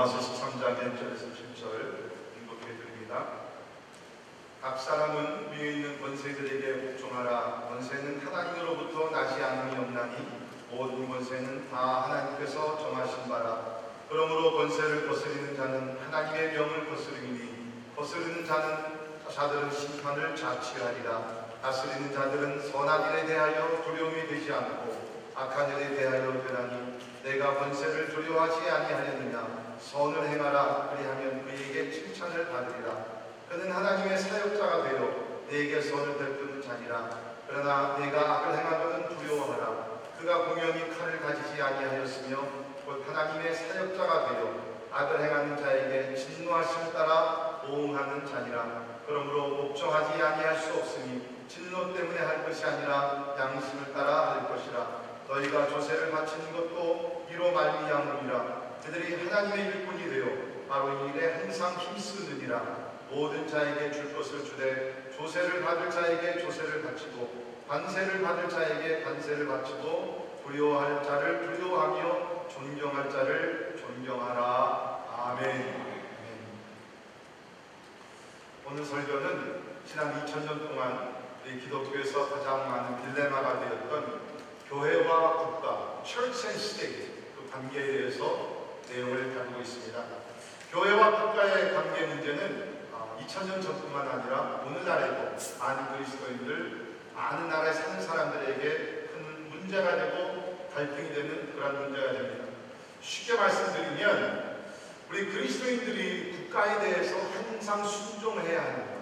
[0.00, 1.64] 로마서 13장 1절에서 7절
[2.40, 3.26] 읽게 드립니다.
[4.62, 7.66] 각 사람은 위에 있는 권세들에게 복종하라.
[7.68, 10.16] 권세는 하나님으로부터 나지 않음이 없나니
[10.70, 13.80] 모든 권세는 다 하나님께서 정하신 바라.
[14.08, 18.76] 그러므로 권세를 거스리는 자는 하나님의 명을 거스르니 거스르는 자는
[19.30, 21.50] 자들은 심판을 자취하리라.
[21.60, 28.70] 다스리는 자들은 선한 일에 대하여 두려움이 되지 않고 악한 일에 대하여 변하니 내가 권세를 두려워하지
[28.70, 33.20] 아니하였느냐 선을 행하라 그리하면 그에게 칭찬을 받으리라.
[33.48, 37.10] 그는 하나님의 사역자가 되어 내게 선을 베푸는 자니라.
[37.48, 39.90] 그러나 내가 악을 행하거든 두려워하라.
[40.18, 42.36] 그가 공연히 칼을 가지지 아니하였으며
[42.84, 49.00] 곧 하나님의 사역자가 되어 악을 행하는 자에게 진노하심 따라 보응하는 자니라.
[49.06, 55.00] 그러므로 복종하지 아니할 수 없으니 진노 때문에 할 것이 아니라 양심을 따라 할 것이라.
[55.26, 60.26] 너희가 조세를 바치는 것도 이로 말미암으리라 그들이 하나님의 일꾼이 되어
[60.68, 62.90] 바로 이 일에 항상 힘쓰느니라.
[63.10, 70.42] 모든 자에게 줄 것을 주되 조세를 받을 자에게 조세를 바치고 관세를 받을 자에게 관세를 바치고
[70.44, 75.04] 두려워할 자를 두려워하며 존경할 자를 존경하라.
[75.16, 75.90] 아멘.
[78.66, 84.20] 오늘 설교는 지난 2000년 동안 우리 기독교에서 가장 많은 딜레마가 되었던
[84.68, 88.59] 교회와 국가, Church and State 그 관계에 대해서
[88.90, 90.02] 내용을 다루고 있습니다.
[90.72, 92.80] 교회와 국가의 관계 문제는
[93.20, 101.14] 2000년 어, 전뿐만 아니라 오늘날에도 많은 그리스도인들, 많은 나라에 사는 사람들에게 큰 문제가 되고 갈등이
[101.14, 102.44] 되는 그런 문제가 됩니다.
[103.00, 104.60] 쉽게 말씀드리면
[105.08, 109.00] 우리 그리스도인들이 국가에 대해서 항상 순종해야 합니다.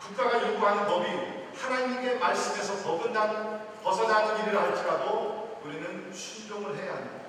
[0.00, 1.08] 국가가 요구하는 법이
[1.56, 2.82] 하나님의 말씀에서
[3.82, 7.25] 벗어나는 일을 할지라도 우리는 순종을 해야 합니다.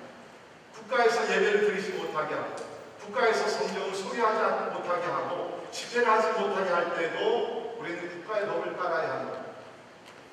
[0.78, 2.56] 국가에서 예배를 드리지 못하게 하고
[3.00, 9.38] 국가에서 성경을 소개하지 못하게 하고 집회를 하지 못하게 할 때도 우리는 국가의 법을 따라야 합니다.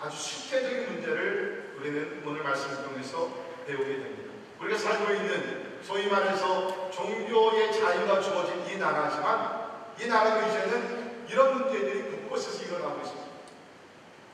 [0.01, 3.29] 아주 실제적인 문제를 우리는 오늘 말씀을 통해서
[3.65, 4.33] 배우게 됩니다.
[4.59, 9.65] 우리가 살고 있는 소위 말해서 종교의 자유가 주어진 이 나라지만
[9.99, 13.25] 이 나라도 이제는 이런 문제들이 곳곳에서 일어나고 있습니다.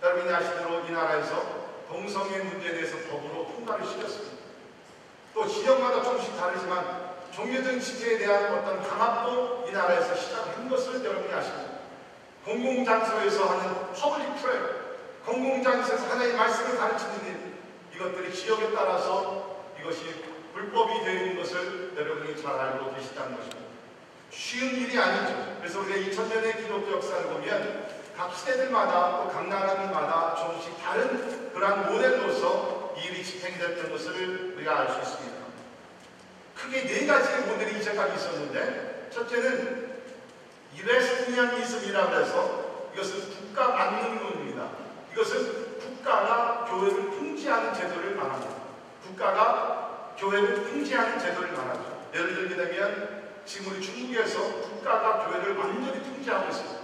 [0.01, 4.40] 여러분이 아시는 대로 이 나라에서 동성애 문제에 대해서 법으로 통과를 시켰습니다.
[5.33, 11.71] 또 지역마다 조금씩 다르지만 종교적인 집회에 대한 어떤 강압도 이 나라에서 시작한 것을 여러분이 아십니다.
[12.45, 14.59] 공공장소에서 하는 public pray
[15.25, 17.53] 공공장소에서 하나의 말씀을 가르치는 일,
[17.95, 23.61] 이것들이 지역에 따라서 이것이 불법이 되는 것을 여러분이 잘 알고 계시다는 것입니다.
[24.31, 25.57] 쉬운 일이 아니죠.
[25.59, 27.87] 그래서 우리가 2000년의 기독교 역사를 보면
[28.17, 34.89] 각 시대들마다 또 각 나라들마다 조금씩 다른 그러한 모델로서 이 일이 집행됐던 것을 우리가 알
[34.91, 35.41] 수 있습니다.
[36.55, 40.01] 크게 네 가지의 모델이 이제까지 있었는데 첫째는
[40.77, 44.69] 이레스티니안이즘이라고 해서 이것은 국가 만능론입니다.
[45.13, 48.55] 이것은 국가가 교회를 통제하는 제도를 말합니다.
[49.03, 52.09] 국가가 교회를 통제하는 제도를 말하죠.
[52.13, 56.81] 예를 들게 되면 지금 우리 중국에서 국가가 교회를 완전히 통제하고 있습니다.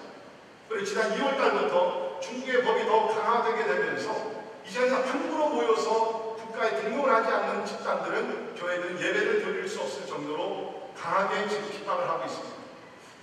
[0.67, 4.36] 그리고 지난 2월 달부터 중국의 법이 더 강화되게 되면서
[4.67, 11.47] 이제는 함부로 모여서 국가에 등록을 하지 않는 집단들은 교회는 예배를 드릴 수 없을 정도로 강하게
[11.47, 12.57] 지금 핍박을 하고 있습니다.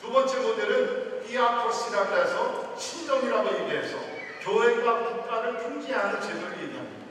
[0.01, 3.97] 두 번째 모델은 피아토시라고 해서 신정이라고 얘기해서
[4.43, 7.05] 교회가 국가를 통제하는 제도를 얘기합니다.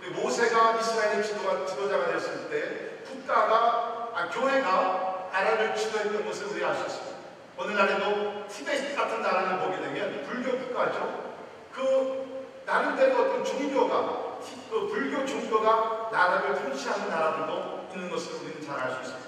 [0.00, 7.16] 우리 모세가 이스라엘의 지도가, 지도자가 됐을 때 국가가 아, 교회가 나라를 지도했던 것을 수 있습니다.
[7.58, 11.34] 오늘날에도 티베트 같은 나라를 보게 되면 불교 국가죠.
[11.72, 12.25] 그
[12.66, 14.38] 나름대로 어떤 종교가
[14.70, 19.26] 그 불교 종교가 나라를 통치하는 나라들도 있는 것을 우리는 잘 알 수 있습니다.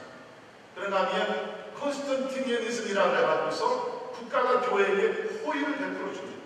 [0.75, 6.43] 그런가 하면 Constantinianism이라고 해가지고서 국가가 교회에게 호의를 베풀어 줍니다.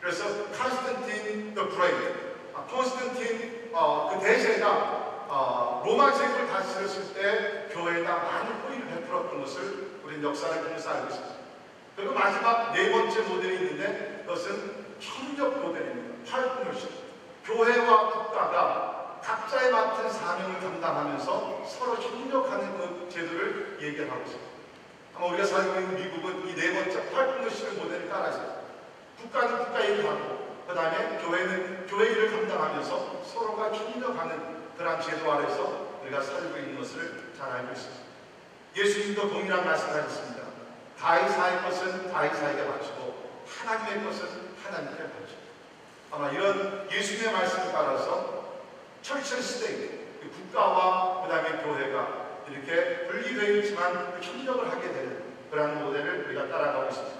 [0.00, 2.14] 그래서 Constantine the Great,
[2.54, 10.00] 아, Constantine 어, 그 대제가 어, 로마 제국을 다스렸을 때 교회에다 많은 호의를 베풀었던 것을
[10.04, 11.34] 우리는 역사를 통해서 알고 있습니다.
[11.96, 16.13] 그리고 마지막 네 번째 모델이 있는데 그것은 협력 모델입니다.
[16.24, 16.90] 파트너십.
[17.44, 24.54] 교회와 국가가 각자의 맡은 사명을 감당하면서 서로 협력하는 그 제도를 얘기하고 있습니다.
[25.16, 28.40] 아마 우리가 살고 있는 미국은 이 네 번째 파트너십 모델을 따라서
[29.20, 35.98] 국가는 국가 일을 하고 그 다음에 교회는 교회 일을 감당하면서 서로가 협력하는 그러한 제도 아래서
[36.02, 38.04] 우리가 살고 있는 것을 잘 알고 있습니다.
[38.76, 40.42] 예수님도 동일한 말씀을 하셨습니다.
[40.98, 45.23] 다이사의 것은 다이사에게 바치고 하나님의 것은 하나님께 바치고
[46.14, 48.44] 아마 이런 예수님의 말씀을 따라서
[49.02, 49.88] 철철 시대
[50.32, 57.16] 국가와 그 다음에 교회가 이렇게 분리되어 있지만 협력을 하게 되는 그런 모델을 우리가 따라가고 있습니다.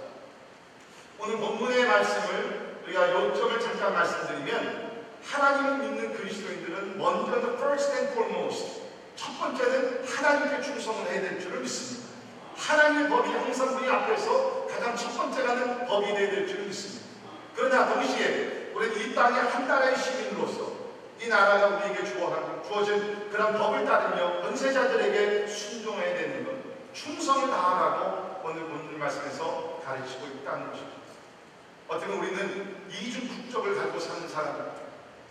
[1.18, 8.82] 오늘 본문의 말씀을 우리가 요점을 잠깐 말씀드리면 하나님을 믿는 그리스도인들은 먼저는 first and foremost
[9.16, 12.10] 첫 번째는 하나님께 충성을 해야 될 줄을 믿습니다.
[12.56, 17.04] 하나님의 법이 항상 우리 앞에서 가장 첫 번째 가는 법이 되어야 될 줄을 믿습니다.
[17.56, 20.72] 그러나 동시에 우리는 이 땅의 한 나라의 시민으로서
[21.20, 26.52] 이 나라가 우리에게 주어진 그런 법을 따르며 권세자들에게 순종해야 되는 것,
[26.92, 30.98] 충성을 다하라고 오늘 본문 말씀에서 가르치고 있다는 것입니다.
[31.86, 34.72] 어떻게 우리는 이중 국적을 가지고 사는 사람,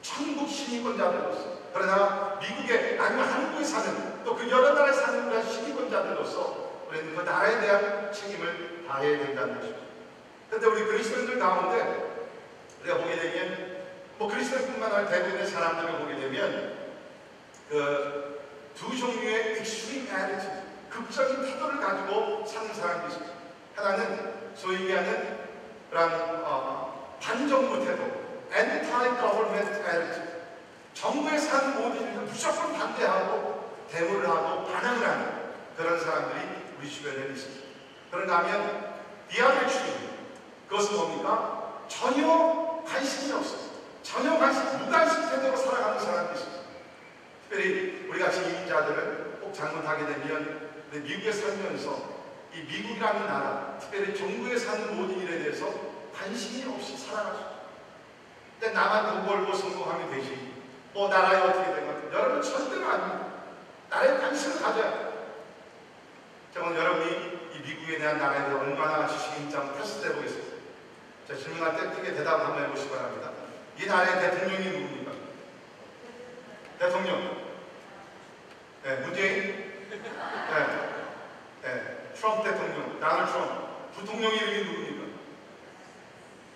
[0.02, 7.16] 천국 시민권자들로서 그러나 미국에 아니면 한국에 사는 또 그 여러 나라에 사는 그런 시민권자들로서 우리는
[7.16, 9.84] 그 나라에 대한 책임을 다해야 된다는 것입니다.
[10.50, 12.13] 그런데 우리 그리스도인들 가운데
[12.84, 13.84] 우리가 보게 되면
[14.18, 16.84] 뭐 그리스도인뿐만 아니라 대부분의 사람들을 보게 되면
[17.70, 18.34] 그
[18.76, 23.34] 두 종류의 extreme attitude, 극적인 태도를 가지고 사는 사람들이 있습니다.
[23.76, 25.38] 하나는 소위 얘기하는
[25.90, 26.12] 그런
[26.44, 28.04] 어, 반정부 태도,
[28.52, 30.34] anti-government attitude.
[30.94, 36.42] 정부에 사는 모든 일을 무조건 반대하고 대모를 하고 반항을 하는 그런 사람들이
[36.80, 37.68] 우리 주변에 있습니다.
[38.12, 38.96] 그런가 하면
[39.30, 40.10] the other extreme,
[40.68, 41.84] 그것은 뭡니까?
[41.88, 43.74] 전혀 관심이 없어요.
[44.04, 46.64] 전혀 관심, 무관심 태도로 살아가는 사람들이 있습니다.
[47.42, 52.14] 특별히 우리 같이 이민자들은 꼭 잘못하게 되면 미국에 살면서
[52.54, 55.68] 이 미국이라는 나라, 특별히 정부에 사는 모든 일에 대해서
[56.16, 57.64] 관심이 없이 살아가죠.
[58.60, 60.54] 근데 나만 돈 벌고 성공하면 되지.
[60.94, 63.28] 뭐 나라에 어떻게 되면 여러분 절대로 아닙니다.
[63.90, 65.14] 나라에 관심을 가져야 돼요.
[66.54, 70.43] 저는 여러분이 이 미국에 대한 나라에 대해 얼마나 있는지 한번 테스트 해보겠습니다.
[71.28, 73.32] 자, 질문할 때 크게 대답을 한번 해보시기 바랍니다.
[73.80, 75.12] 이 나라의 대통령이 누굽니까?
[76.80, 77.44] 대통령.
[78.84, 79.74] 네, 문재인.
[79.90, 80.94] 네.
[81.62, 83.64] 네, 트럼프 대통령, 나널 트럼프.
[83.96, 85.04] 부통령 이름이 누굽니까?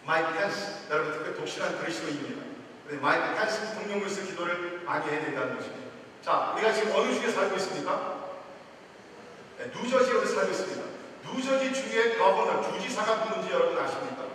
[0.06, 0.90] 마이크 펜스.
[0.90, 2.44] 여러분 특히 독실한 그리스도입니다.
[2.90, 5.92] 네, 마이크 펜스 부통령으로서 기도를 많이 해야 된다는 것입니다.
[6.22, 8.28] 자, 우리가 지금 어느 주에 살고 있습니까?
[9.58, 10.84] 네, 누저지에 살고 있습니다.
[11.24, 14.28] 누저지 주의 거버너, 주지사가 누군지 여러분 아십니까?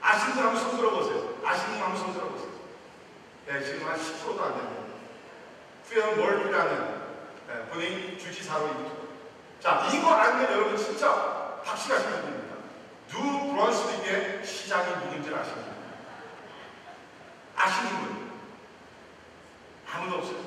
[0.00, 1.38] 아시는 분 한번 손 들어보세요.
[1.44, 2.50] 아시는 분 한번 손 들어보세요.
[3.46, 4.82] 네, 지금 한 10%도 안 됩니다.
[5.88, 7.02] 피언 월드라는
[7.48, 9.02] 네, 분이 주지사로 있죠.
[9.60, 12.54] 자, 이거 알면 여러분 진짜 박식하시면 됩니다.
[13.08, 15.72] New Brunswick의 시장이 누군지 아십니까?
[17.54, 18.32] 아시는 분?
[19.92, 20.38] 아무도 없어요.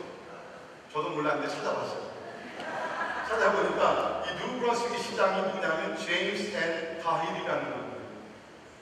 [0.91, 2.15] 저도 몰랐는데 찾아봤어요.
[3.29, 7.01] 찾아보니까 이 New Brunswick의 시장이 누구냐면 James M.
[7.03, 7.95] Cahill이라는 분입니다.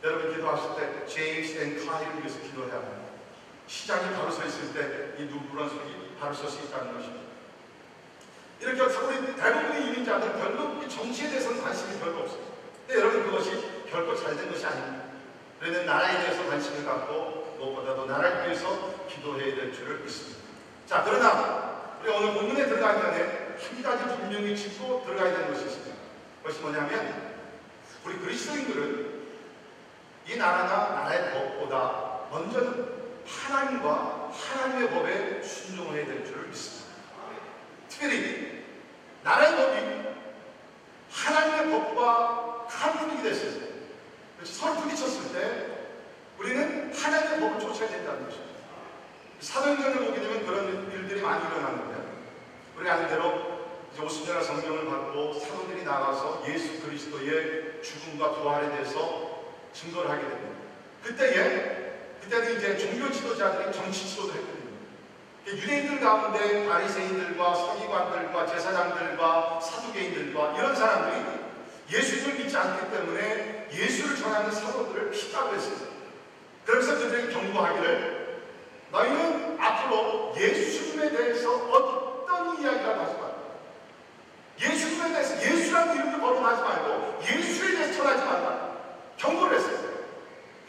[0.04, 1.86] 여러분 기도하실 때 James M.
[1.86, 3.03] Cahill을 위해서 기도해야 합니다.
[3.68, 7.24] 시장이 바로 서 있을 때 이 New Brunswick이 바로 설 수 있다는 것입니다.
[8.60, 12.40] 이렇게 우리 대부분의 이민자들은 별로 정치에 대해서는 관심이 별로 없어요.
[12.88, 15.04] 근데 여러분 그것이 결코 잘된 것이 아닙니다.
[15.62, 20.40] 우리는 나라에 대해서 관심을 갖고 무엇보다도 나라를 위해서 기도해야 될 줄을 믿습니다.
[20.88, 25.96] 자 그러나 우리 오늘 본문에 들어가기 전에 한 가지 분명히 짚고 들어가야 되는 것이 있습니다.
[26.42, 27.34] 그것이 뭐냐면
[28.06, 29.24] 우리 그리스도인들은
[30.28, 36.94] 이 나라나 나라의 법보다 먼저는 하나님과 하나님의 법에 순종해야 될 줄을 믿습니다.
[37.90, 38.66] 특별히
[39.24, 40.04] 나라의 법이
[41.12, 45.68] 하나님의 법과 한분이 됐을 때, 서로 부딪혔을 때
[46.38, 48.54] 우리는 하나님의 법을 쫓아야 된다는 것입니다.
[49.40, 52.02] 사도행전을 보게 되면 그런 일들이 많이 일어나는데
[52.78, 53.54] 우리 아는 대로
[53.98, 60.56] 50년의 성경을 받고 사도들이 나가서 예수 그리스도의 죽음과 부활에 대해서 증거를 하게 됩니다.
[61.04, 61.83] 그때에
[62.24, 64.64] 그때는 이제 종교 지도자들이 정치 지도를 했거든요.
[65.46, 71.26] 유대인들 가운데 바리새인들과 서기관들과 제사장들과 사두개인들과 이런 사람들이
[71.92, 75.94] 예수를 믿지 않기 때문에 예수를 전하는 사도들을 피다고 했어요.
[76.66, 78.44] 그래서 그들이 경고하기를
[78.92, 83.34] 너희는 앞으로 예수님에 대해서 어떤 이야기라도 하지 말고
[84.62, 88.78] 예수님에 대해서 예수라는 이름도 거론하지 말고 예수에 대해서 전하지 말라
[89.18, 89.73] 경고를 했어요.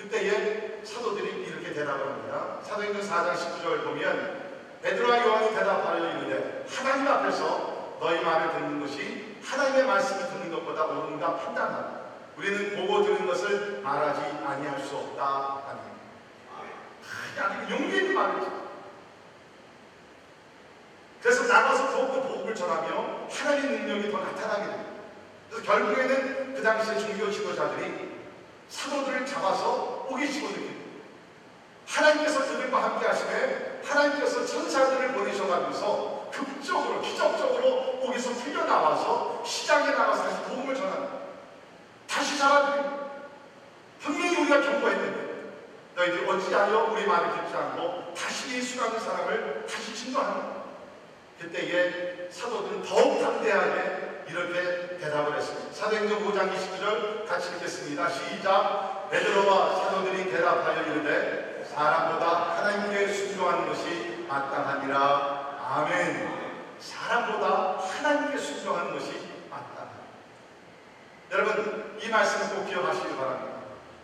[0.04, 2.58] 그때에 사도들이 이렇게 대답을 합니다.
[2.62, 4.44] 사도행전 4장 19절 보면
[4.82, 11.36] 베드로와 요한이 대답하여 이르되 하나님 앞에서 너희 말을 듣는 것이 하나님의 말씀을 듣는 것보다 옳은가
[11.36, 12.04] 판단하라.
[12.36, 15.62] 우리는 보고 들은 것을 말하지 아니할 수 없다.
[15.68, 15.80] 하니.
[17.40, 18.64] 아주 용기 있는 말이죠.
[21.22, 24.90] 그래서 나가서 더욱더 복음을 전하며 하나님의 능력이 더 나타나게 됩니다.
[25.48, 28.14] 그래서 결국에는 그 당시에 종교 지도자들이
[28.68, 30.84] 사도들을 잡아서 오기시고 느낍니다.
[31.86, 40.42] 하나님께서 그들과 함께 하시되 하나님께서 천사들을 보내셔가면서 극적으로 기적적으로 거기서 풀려 나와서 시장에 나가서 다시
[40.44, 41.14] 복음을 전합니다.
[42.08, 43.04] 다시 잡아들입니다.
[44.00, 45.24] 분명히 우리가 경고했는데
[45.94, 50.64] 너희들 어찌하여 우리 말을 듣지 않고 다시 예수라는 사람을 다시 증거하는
[51.40, 55.74] 그때에 사도들은 더욱 담대하게 이렇게 대답을 했습니다.
[55.74, 58.08] 사도행전 5장 20절 같이 읽겠습니다.
[58.08, 59.08] 시작.
[59.10, 65.58] 베드로와 사도들이 대답하여 이르되 사람보다 하나님께 순종하는 것이 마땅하니라.
[65.60, 66.44] 아멘.
[66.78, 69.12] 사람보다 하나님께 순종하는 것이
[69.50, 69.90] 마땅하다.
[71.32, 73.54] 여러분 이 말씀을 꼭 기억하시기 바랍니다.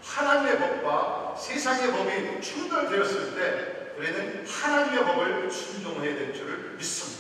[0.03, 7.20] 하나님의 법과 세상의 법이 충돌되었을 때 우리는 하나님의 법을 순종해야 될 줄을 믿습니다.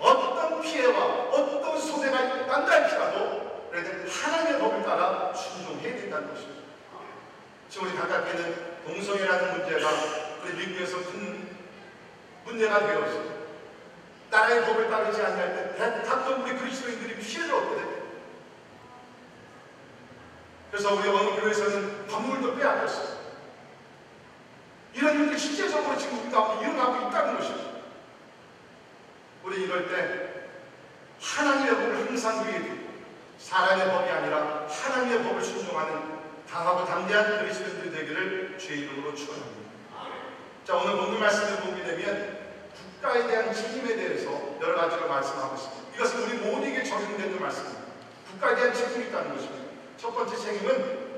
[0.00, 6.62] 어떤 피해와 어떤 손해가 난다 할지라도 우리는 하나님의 법을 따라 순종해야 된다는 것입니다.
[7.68, 9.90] 지금 우리 가깝게는 동성애라는 문제가
[10.42, 11.48] 우리 미국에서 큰
[12.44, 13.34] 문제가 되었습니다.
[14.30, 18.02] 나라의 법을 따르지 않을 때 가끔 우리 그리스도인들이 피해를 얻게 됩니다.
[20.70, 23.18] 그래서 우리 어느 교회에서는 건물도 빼앗겼어요.
[24.94, 27.67] 이런 일들이 실제적으로 지금 우리 가운데 일어나고 있다는 것입니다.
[29.48, 30.28] 우리 이럴 때
[31.22, 32.88] 하나님의 법을 항상 위에 두고
[33.38, 39.70] 사람의 법이 아니라 하나님의 법을 순종하는 강하고 담대한 그리스도인들이 되기를 주의 이름으로 축원합니다.
[40.66, 42.38] 자 오늘 본문 말씀을 보게 되면
[43.00, 45.94] 국가에 대한 책임에 대해서 여러 가지로 말씀하고 있습니다.
[45.94, 47.84] 이것은 우리 모두에게 적용되는 말씀입니다.
[48.30, 49.64] 국가에 대한 책임이 있다는 것입니다.
[49.96, 51.08] 첫 번째 책임은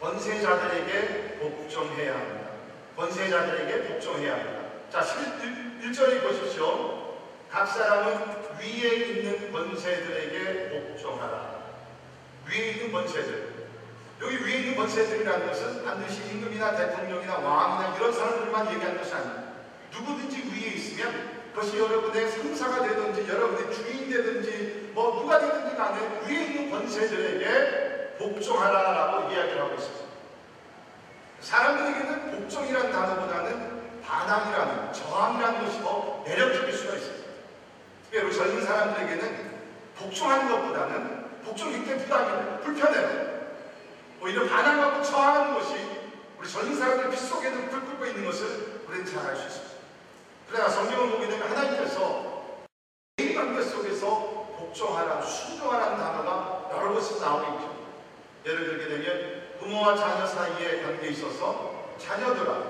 [0.00, 2.50] 권세자들에게 복종해야 합니다.
[2.94, 4.62] 권세자들에게 복종해야 합니다.
[4.90, 7.01] 자, 1절에 보십시오.
[7.52, 8.18] 각 사람은
[8.58, 11.60] 위에 있는 권세들에게 복종하라.
[12.48, 13.52] 위에 있는 권세들.
[14.22, 19.42] 여기 위에 있는 권세들이라는 것은 반드시 임금이나 대통령이나 왕이나 이런 사람들만 얘기하는 것이 아닙니다.
[19.92, 26.44] 누구든지 위에 있으면 그것이 여러분의 상사가 되든지 여러분의 주인 되든지 뭐 누가 되든지 간에 위에
[26.46, 30.06] 있는 권세들에게 복종하라라고 이야기를 하고 있습니다.
[31.42, 37.21] 사람들에게는 복종이라는 단어보다는 반항이라는 저항이라는 것이 더 매력적일 수가 있습니다.
[38.12, 39.52] 특별히 젊은 사람들에게는
[39.96, 43.40] 복종하는 것보다는 복종이 굉장히 부담이 불편해요.
[44.20, 45.74] 오히려 반항하고 저항하는 것이
[46.38, 49.76] 우리 젊은 사람들 빗속에도 불 끓고 있는 것을 우리는 잘 알 수 있습니다.
[50.46, 52.64] 그러나 성경을 보게 되면 하나님께서
[53.16, 54.06] 개인 관계 속에서
[54.58, 57.74] 복종하라, 순종하라는 단어가 여러 곳에 나오고 있죠.
[58.44, 62.62] 예를 들게 되면 부모와 자녀 사이의 관계에 있어서 자녀들아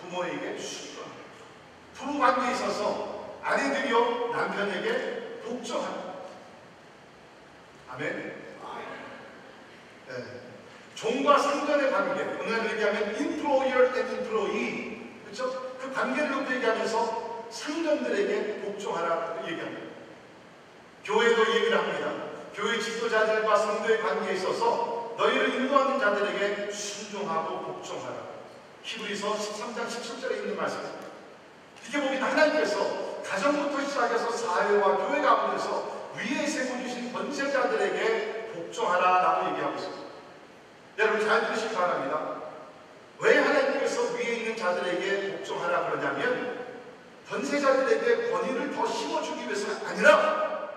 [0.00, 1.04] 부모에게 순종
[1.94, 3.17] 부부 관계에 있어서
[3.48, 6.18] 아내들이요 남편에게 복종하라.
[7.90, 8.48] 아멘.
[10.08, 10.40] 네.
[10.94, 15.76] 종과 상전의 관계, 오늘 얘기하면 employer and employee, 그렇죠?
[15.78, 19.88] 그 관계를 놓고 얘기하면서 상전들에게 복종하라고 얘기합니다.
[21.04, 22.12] 교회도 얘기를 합니다.
[22.54, 28.28] 교회 지도자들과 성도의 관계에 있어서 너희를 인도하는 자들에게 순종하고 복종하라.
[28.82, 31.06] 히브리서 13장 17절에 있는 말씀입니다.
[31.82, 40.02] 이렇게 보면 하나님께서 가정부터 시작해서 사회와 교회 가운데서 위에 세워주신 권세자들에게 복종하라라고 얘기하고 있습니다.
[40.98, 42.38] 여러분 잘 들으시기 바랍니다.
[43.20, 46.66] 왜 하나님께서 위에 있는 자들에게 복종하라 그러냐면
[47.28, 50.70] 권세자들에게 권위를 더 심어주기 위해서가 아니라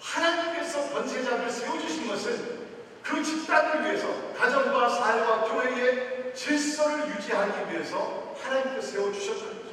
[0.00, 2.62] 하나님께서 권세자를 세워주신 것은
[3.02, 9.72] 그 집단을 위해서 가정과 사회와 교회의 질서를 유지하기 위해서 하나님께서 세워주셨다는 거죠.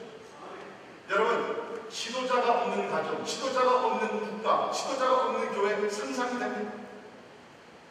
[1.10, 6.74] 여러분 지도자가 없는 가정, 지도자가 없는 국가, 지도자가 없는 교회 상상이 됩니다.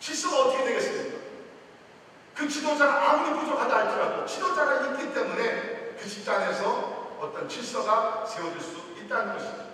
[0.00, 1.18] 질서가 어떻게 되겠습니까?
[2.34, 9.34] 그 지도자가 아무리 부족하다 할지라도 지도자가 있기 때문에 그 집단에서 어떤 질서가 세워질 수 있다는
[9.34, 9.68] 것이죠.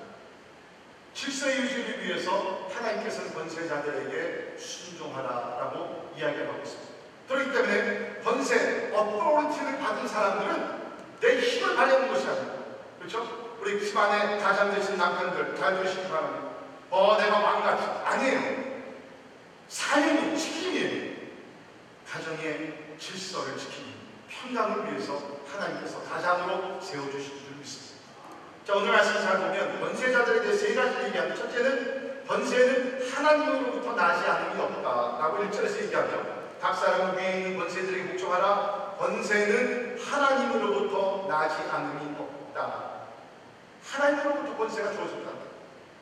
[1.12, 6.94] 질서의 유지를 위해서 하나님께서는 권세자들에게 순종하라라고 이야기하고 있습니다.
[7.28, 10.84] 그렇기 때문에 권세, 어토리티를 받은 사람들은
[11.20, 12.54] 내 힘을 발휘하는 것이 아닙니다.
[12.98, 13.43] 그렇죠?
[13.64, 14.38] 우리 집안에
[14.74, 16.48] 되신 남편들 잘 들으시기 바랍니다.
[16.90, 17.82] 어, 내가 왕같이.
[18.04, 18.74] 아니에요.
[19.68, 21.14] 삶이 지킴이에요.
[22.06, 23.94] 가정의 질서를 지키는
[24.28, 25.18] 평강을 위해서
[25.50, 28.04] 하나님께서 가장으로 세워주신 줄 믿습니다.
[28.66, 31.34] 자, 오늘 말씀 잘 보면 권세자들에 대해 세 가지 얘기합니다.
[31.34, 36.44] 첫째는 권세는 하나님으로부터 나지 않음이 없다라고 1절에서 얘기하죠.
[36.60, 38.96] 각 사람은 위에 있는 권세들에게 복종하라.
[38.98, 42.83] 권세는 하나님으로부터 나지 않음이 없다.
[43.86, 45.30] 하나님으로부터 권세가 주어졌다.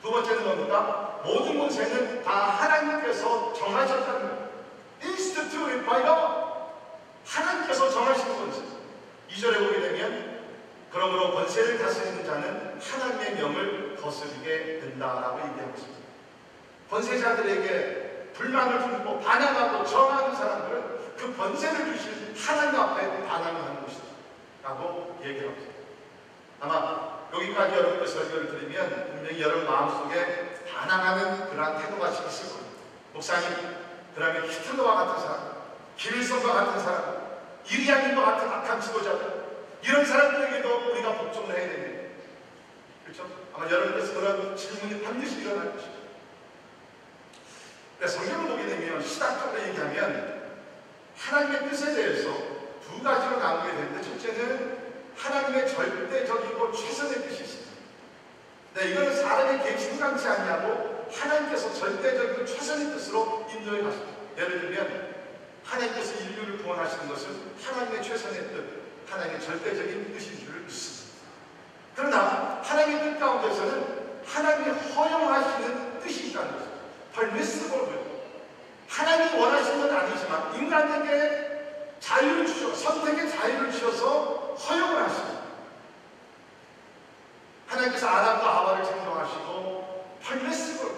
[0.03, 1.21] 두 번째는 뭡니까?
[1.25, 4.43] 모든 권세는 다 하나님께서 정하셨다는
[5.93, 6.53] by God.
[7.27, 8.63] 하나님께서 정하신 권세.
[9.31, 10.43] 2절에 보게 되면
[10.91, 16.03] 그러므로 권세를 다스리는 자는 하나님의 명을 거스르게 된다라고 얘기하고 있습니다.
[16.91, 24.05] 권세자들에게 불만을 품고 반항하고 정하는 사람들은 그 권세를 주신 하나님 앞에 반항하는 것이다.
[24.63, 25.83] 라고 얘기하고 있습니다.
[26.61, 32.73] 아마 여기까지 여러분들 설교를 들으면 분명히 여러분 마음속에 반항하는 그러한 태도가 있을 겁니다.
[33.13, 33.49] 목사님,
[34.15, 35.53] 그러면 히틀러와 같은 사람,
[35.97, 37.23] 김일성과 같은 사람,
[37.67, 39.43] 이리안님과 같은 악한 지도자들,
[39.83, 42.15] 이런 사람들에게도 우리가 복종을 해야 됩니다.
[43.05, 43.27] 그렇죠?
[43.55, 45.93] 아마 여러분께서 그런 질문이 반드시 일어날 것이죠.
[47.99, 50.43] 그래서 성경을 보게 되면 시각적으로 얘기하면
[51.17, 52.31] 하나님의 뜻에 대해서
[52.85, 54.82] 두 가지로 나누게 되는데 첫째는
[55.23, 57.73] 하나님의 절대적이고 최선의 뜻이 있습니다.
[58.75, 64.13] 네, 이거는 사람의 계획 상관치 않냐고 하나님께서 절대적이고 최선의 뜻으로 인도해 가십니다.
[64.37, 65.15] 예를 들면
[65.65, 71.13] 하나님께서 인류를 구원하시는 것은 하나님의 최선의 뜻, 하나님의 절대적인 뜻인 줄 믿습니다.
[71.95, 76.83] 그러나 하나님의 뜻 가운데서는 하나님이 허용하시는 뜻이 있다는 것입니다.
[77.15, 78.03] permissible
[78.89, 81.52] 하나님이 원하시는 건 아니지만 인간에게
[82.03, 85.43] 자유를 주셔 선택의 자유를 주셔서 허용을 하십니다.
[87.69, 90.97] 하나님께서 아담과 하와를 창조하시고 permissible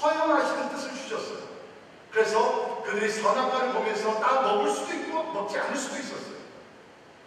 [0.00, 1.38] 허용하시는 뜻을 주셨어요.
[2.12, 6.34] 그래서 그들이 선악과를 보면서 따 먹을 수도 있고 먹지 않을 수도 있었어요.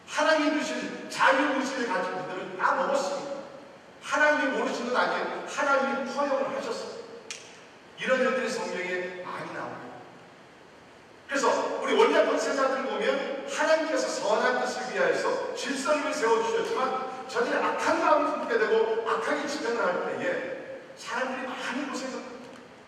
[0.07, 3.37] 하나님이 주신 자유 의식을 가진 그들은 다 먹었습니다.
[4.01, 5.45] 하나님이 모르시는 건 아니에요.
[5.47, 6.97] 하나님이 허용을 하셨어요.
[7.99, 9.86] 이런 일들이 성경에 많이 나옵니다.
[11.27, 18.57] 그래서 우리 원래 권세자들을 보면 하나님께서 선한 뜻을 위하여서 질서를 세워주셨지만 저들이 악한 마음을 품게
[18.57, 22.21] 되고 악하게 집행을 할 때에 사람들이 많이 고생을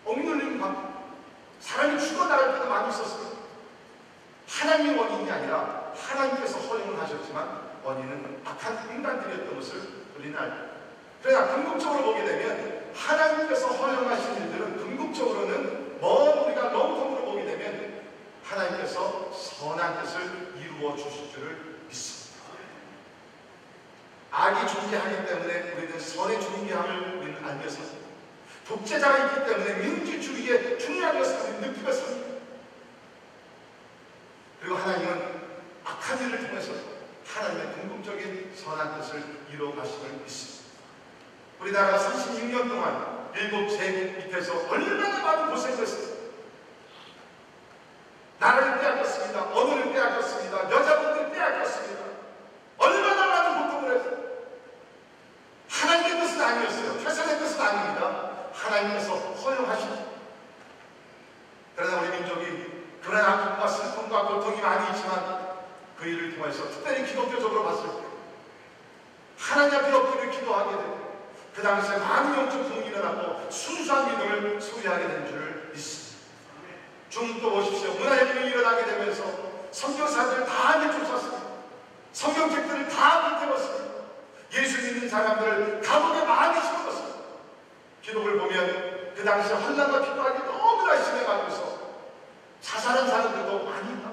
[0.04, 0.90] 억눌림을 받고
[1.60, 3.40] 사람이 죽어나갈 때도 많이 있었습니다.
[4.48, 9.80] 하나님의 원인이 아니라 하나님께서 허용을 하셨지만 원인은 악한 인간들이었던 것을
[10.18, 10.70] 우리는 알고
[11.22, 16.99] 그러나 궁극적으로 보게 되면 하나님께서 허용하신 일들은 궁극적으로는 먼 우리가 되면
[18.50, 22.40] 하나님께서 선한 뜻을 이루어 주실 줄을 믿습니다.
[24.32, 27.80] 악이 존재하기 때문에 우리는 선의 존재함을 우리는 알면서
[28.66, 32.30] 독재자가 있기 때문에 민주주의의 중요한 것을 느끼며 삽니다.
[34.60, 35.40] 그리고 하나님은
[35.84, 36.72] 악한 일을 통해서
[37.26, 40.70] 하나님의 궁극적인 선한 뜻을 이루어 가심을 믿습니다.
[41.60, 46.19] 우리나라가 36년 동안 일곱 제국 밑에서 얼마나 많은 고생을 했습니다.
[48.40, 49.42] 나라를 빼앗겼습니다.
[49.52, 50.70] 언어를 빼앗겼습니다.
[50.70, 52.04] 여자분들 빼앗겼습니다.
[52.78, 54.16] 얼마나 많은 고통을 했어요.
[55.68, 57.00] 하나님의 뜻은 아니었어요.
[57.02, 58.30] 최선의 뜻은 아닙니다.
[58.54, 60.04] 하나님께서 허용하십니다.
[61.76, 65.50] 그러나 우리 민족이 그런 아픔과 슬픔과 고통이 많이 있지만
[65.98, 68.10] 그 일을 통해서 특별히 기독교적으로 봤을 때
[69.38, 71.20] 하나님 앞에 엎드려 기도하게 되고
[71.54, 75.99] 그 당시에 많은 영적 부흥이 일어나고 순수한 믿음을 소유하게 된 줄을 믿습니다.
[77.10, 77.92] 중도 보십시오.
[77.94, 79.24] 문화혁명이 일어나게 되면서
[79.72, 81.40] 성경사들을 다 내쫓았습니다.
[82.12, 83.90] 성경책들을 다 불태웠습니다.
[84.54, 87.18] 예수 믿는 사람들을 감옥에 많이 집어넣었습니다.
[88.02, 91.80] 기록을 보면 그 당시에 환란과 피곤하기 너무나 심해가지고서
[92.60, 94.10] 자살한 사람들도 많이 있다.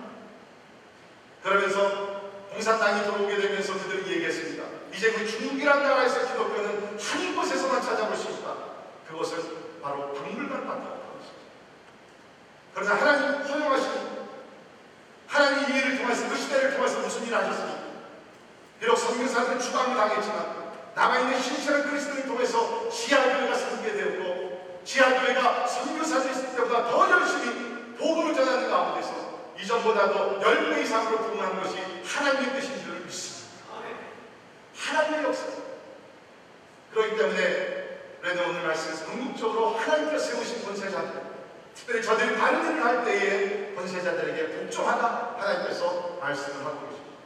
[1.44, 2.18] 그러면서
[2.52, 4.64] 공산당이 들어오게 되면서 그들이 얘기했습니다.
[4.94, 8.56] 이제 그 중국이라는 나라에서 기독교는 한 곳에서만 찾아볼 수 있다.
[9.08, 11.07] 그것은 바로 박물관 것입니다.
[12.78, 14.18] 그러나 하나님 허용하시는
[15.26, 17.82] 하나님 이 일을 통해서 그 시대를 통해서 무슨 일을 하셨습니까?
[18.80, 26.84] 비록 성교사들은 추방을 당했지만 남아있는 신실한 그리스도를 통해서 지하교회가 생기게 되었고 지하교회가 선교사들이 있을 때보다
[26.84, 33.74] 더 열심히 복음을 전하는 가운데서 이전보다도 10배 이상으로 부흥하는 것이 하나님의 뜻인 줄을 믿습니다.
[34.78, 35.46] 하나님의 역사.
[36.94, 41.27] 그렇기 때문에 그래도 오늘 말씀에서 궁극적으로 하나님께서 세우신 권세자들
[41.78, 47.18] 특별히 저들이 바른 일을 할 때에 권세자들에게 복종하다 하나님께서 말씀을 하고 계십니다.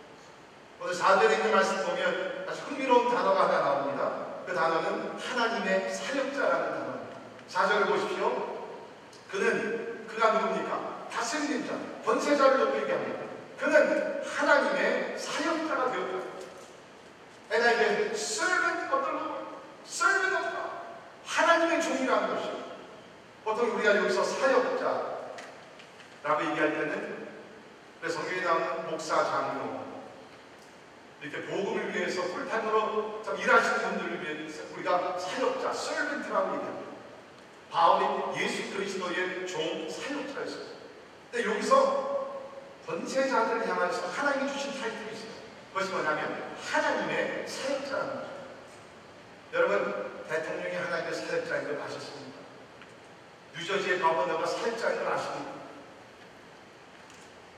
[0.81, 4.11] 오늘 4절에 있는 말씀 보면 아주 흥미로운 단어가 하나 나옵니다.
[4.45, 7.15] 그 단어는 하나님의 사역자라는 단어입니다.
[7.49, 8.67] 4절을 보십시오.
[9.31, 11.07] 그는 그가 누굽니까?
[11.09, 11.73] 다스리는 자,
[12.05, 13.21] 권세자를 놓고 얘기합니다.
[13.57, 16.21] 그는 하나님의 사역자가 되었다.
[17.53, 19.45] And I am servant of the Lord.
[19.87, 20.71] servant of God.
[21.25, 22.60] 하나님의 종이라는 것이
[23.43, 25.21] 보통 우리가 여기서 사역자라고
[26.49, 27.27] 얘기할 때는
[28.07, 29.81] 성경에 나오는 목사, 장로
[31.21, 36.91] 이렇게 복음을 위해서 풀타임으로 일하시는 분들을 위해서 우리가 사역자, servant라고 얘기합니다.
[37.69, 40.71] 바울이 예수 그리스도의 종 사역자였어요.
[41.31, 42.11] 근데 여기서
[42.85, 45.31] 권세자들을 향해서 하나님이 주신 타이틀이 있어요.
[45.73, 48.27] 그것이 뭐냐면 하나님의 사역자라는 거죠.
[49.53, 52.20] 여러분 대통령이 하나님의 사역자인 걸 아셨습니까?
[53.57, 55.51] 뉴저지의 거버너가 사역자인 걸 아십니까?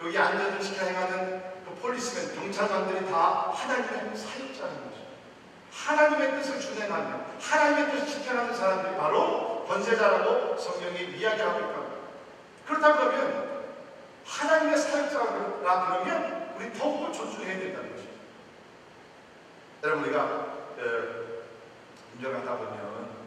[0.02, 5.04] 여기 안전을 지켜 행하는 그 폴리스맨, 경찰관들이 다 하나님의 사역자인 거죠.
[5.72, 11.84] 하나님의 뜻을 준행하며 하나님의 뜻을 지켜가는 사람들이 바로 권세자라고 성경이 이야기하고 있다.
[12.68, 13.74] 그렇다 그러면
[14.26, 18.08] 하나님의 사역자라 그러면 우리 더욱더 존중해야 된다는 거죠.
[19.84, 21.34] 여러분 우리가 어,
[22.16, 23.23] 운전하다 보면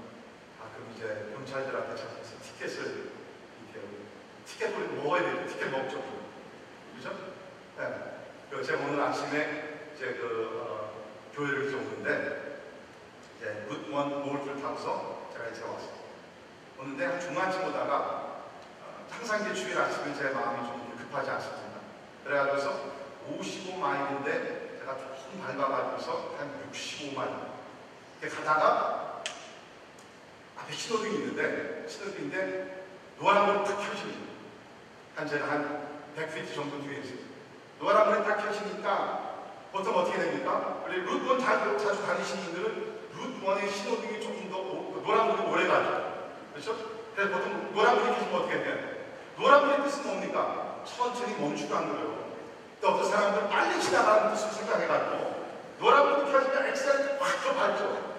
[0.77, 3.11] 가끔 이제 경찰들한테 잡혀서 티켓을
[3.73, 3.89] 이렇게
[4.45, 5.47] 티켓 우리 먹어야 돼요.
[5.49, 6.03] 티켓 먹죠.
[6.95, 7.11] 그죠?
[7.79, 8.21] 네.
[8.51, 12.61] 그 제가 오늘 아침에 이제 그 어, 교회를 좀 오는데
[13.39, 15.97] 이제 굿원 몰트를 타고서 제가 이제 왔어요.
[16.79, 17.97] 오는데 한 중간쯤 오다가
[18.83, 21.81] 어, 항상 이제 주일 아침에 제 마음이 좀 급하지 않습니다.
[22.23, 22.97] 그래가지고서
[23.31, 27.47] 55마일인데 제가 조금 밟아가지고서 한 65마일
[28.21, 29.06] 이렇게 가다가
[30.59, 32.87] 앞에 신호등이 있는데 신호등인데
[33.19, 34.27] 노란불이 탁 켜집니다.
[35.17, 37.19] 한 제가 한 100피트 정도 뒤에 있어요.
[37.81, 39.37] 노란불이 딱 켜지니까
[39.73, 40.83] 보통 어떻게 됩니까?
[40.87, 46.31] 우리 루트원 자주, 자주 다니시는 분들은 루트원의 신호등이 조금 더 오- 노란불이 오래 가죠.
[46.53, 46.77] 그렇죠?
[47.15, 48.77] 그래서 보통 노란불이 켜지면 어떻게 돼요?
[49.39, 50.83] 노란불의 뜻은 뭡니까?
[50.85, 52.27] 천천히 멈추라는 거예요.
[52.81, 55.47] 또 어떤 사람들은 빨리 지나가는 뜻을 생각해가지고
[55.81, 58.16] 노란불이 켜지면 엑셀을 확더 밟죠.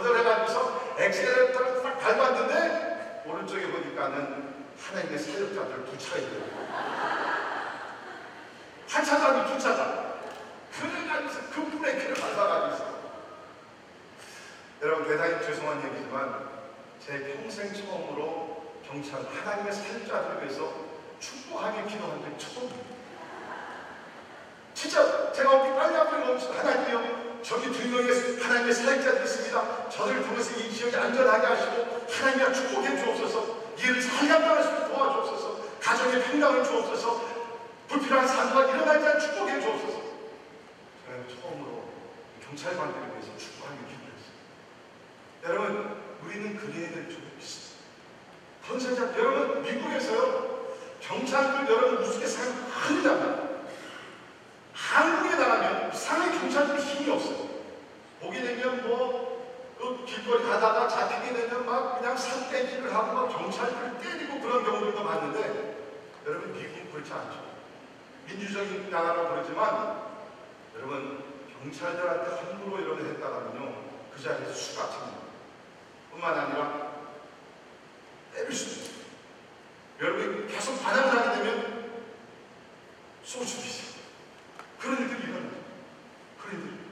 [0.00, 6.64] 해가지고서 엑셀레이터를 딱 밟았는데 오른쪽에 보니까는 하나님의 사역자들 두 차가 있더라고요.
[8.88, 10.14] 한 차장이 두 차장.
[10.72, 12.94] 그래가지고서 그 브레이크를 밟아가지고서
[14.82, 16.48] 여러분 대단히 죄송한 얘기지만
[17.00, 20.72] 제 평생 처음으로 경찰 하나님의 사역자들을 위해서
[21.20, 22.94] 축복하며 기도한 적이 처음입니다.
[24.74, 29.88] 진짜 제가 어디 빨리 앞에 멈춰 하나님이요 저기 두 명의 하나님의 사역자들이 있습니다.
[29.90, 33.64] 저들을 통해서 이 지역이 안전하게 하시고 하나님과 축복해 주옵소서.
[33.76, 35.64] 일을 잘 감당할 수 있도록 도와주옵소서.
[35.78, 37.34] 가정의 평강을 주옵소서.
[37.88, 40.00] 불필요한 사고가 일어나지 축복해 주옵소서.
[41.04, 41.84] 저는 처음으로
[42.46, 44.34] 경찰관들을 위해서 축복하며 기도했어요.
[45.44, 47.84] 여러분, 우리는 그래야 될 줄을 믿습니다.
[48.66, 50.54] 권세자, 여러분, 미국에서요,
[51.00, 53.44] 경찰들 여러분 큰일 납니다.
[54.72, 57.33] 한국에 나가면 이상하게 경찰들이 힘이 없어요.
[58.34, 64.40] 보게 되면 뭐, 그 길거리 가다가 잡히게 되면 막 그냥 산떼기를 하고 막 경찰들을 때리고
[64.40, 65.76] 그런 경우들도 봤는데,
[66.26, 67.44] 여러분, 미국은 그렇지 않죠.
[68.26, 70.02] 민주적인 나라라고 그러지만,
[70.74, 71.22] 여러분,
[71.62, 73.74] 경찰들한테 함부로 이런 거 했다가는요,
[74.12, 75.18] 그 자리에서 수가 찹니다.
[76.10, 76.94] 뿐만 아니라,
[78.34, 79.04] 때릴 수도 있어요.
[80.00, 81.84] 여러분이 계속 반항하게 되면,
[83.22, 83.94] 수도 있어요.
[84.80, 85.56] 그런 일들이 일어나죠.
[86.40, 86.83] 그런 일들.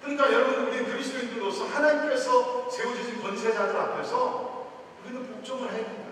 [0.00, 4.68] 그러니까 여러분, 우리 그리스도인들로서 하나님께서 세워주신 권세자들 앞에서
[5.04, 6.10] 우리는 복종을 해야 된다.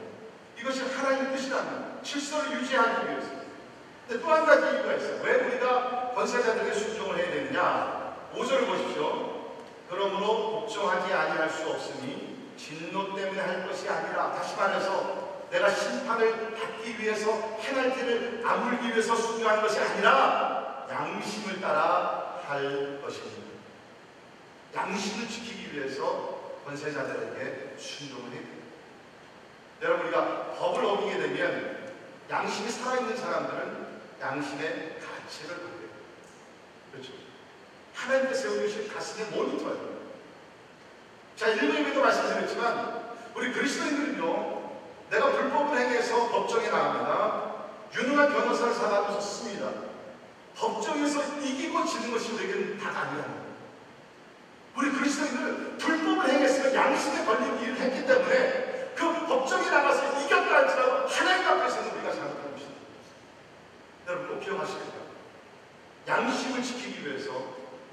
[0.59, 3.29] 이것이 하나님의 뜻이라는 질서를 유지하기 위해서.
[4.07, 5.20] 근데 또 한 가지 이유가 있어요.
[5.22, 8.14] 왜 우리가 권세자들에게 순종을 해야 되느냐?
[8.35, 9.48] 5절을 보십시오.
[9.88, 16.98] 그러므로 복종하지 아니할 수 없으니 진노 때문에 할 것이 아니라 다시 말해서 내가 심판을 받기
[16.98, 23.47] 위해서 페널티를 아물기 위해서 순종하는 것이 아니라 양심을 따라 할 것입니다.
[24.79, 28.64] 양심을 지키기 위해서 권세자들에게 순종을 됩니다.
[29.83, 31.95] 여러분 우리가 법을 어기게 되면
[32.31, 33.88] 양심이 살아있는 사람들은
[34.21, 35.88] 양심의 가치를 받게.
[36.93, 37.12] 그렇죠?
[37.95, 39.99] 하나님께 세워주신 가슴의 모니터예요.
[41.37, 44.59] 자, 일부에도 말씀드렸지만 우리 그리스도인들은요
[45.11, 47.55] 내가 불법을 행해서 법정에 나갑니다.
[47.95, 49.71] 유능한 변호사를 사가지고 씁니다.
[50.55, 53.38] 법정에서 이기고 지는 것이 우리에게는 다가 아니라는.
[54.79, 61.49] 우리 그리스도인들은 불법을 행했으면 양심에 걸린 일을 했기 때문에 그 법정에 나가서 이겼다 할지라도 하나님
[61.49, 62.81] 앞에서는 우리가 잘못한 것입니다.
[64.07, 65.19] 여러분 꼭 기억하시길 바랍니다.
[66.07, 67.31] 양심을 지키기 위해서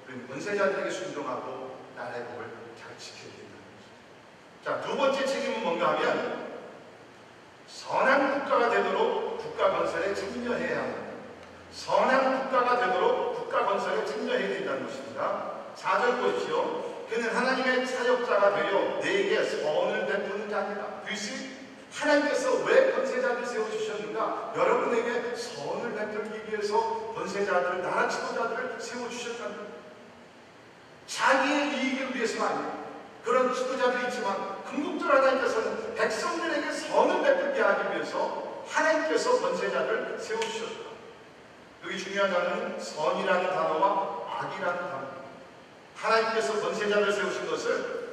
[0.06, 2.46] 우리는 권세자들에게 순종하고 나라의 법을
[2.80, 4.64] 잘 지켜야 된다는 것입니다.
[4.64, 6.46] 자, 두 번째 책임은 뭔가 하면
[7.68, 11.02] 선한 국가가 되도록 국가 건설에 참여해야 합니다.
[11.72, 15.55] 선한 국가가 되도록 국가 건설에 참여해야 된다는 것입니다.
[15.78, 16.96] 4절 보십시오.
[17.10, 21.02] 그는 하나님의 사역자가 되려 내게 선을 베푸는 자입니다.
[21.04, 21.52] 그것이
[21.94, 24.54] 하나님께서 왜 권세자를 세워주셨는가?
[24.56, 29.76] 여러분에게 선을 베풀기 위해서 권세자들을, 나라 지도자들을 세워주셨다는.
[31.08, 32.86] 자기의 이익을 위해서가.
[33.24, 40.86] 그런 지도자들이 있지만 궁극적으로 하나님께서는 백성들에게 선을 베풀게 하기 위해서 하나님께서 권세자를 세우셨다.
[41.86, 45.05] 여기 중요한 단어는 선이라는 단어와 악이라는 단어.
[45.96, 48.06] 하나님께서 권세자를 세우신 것을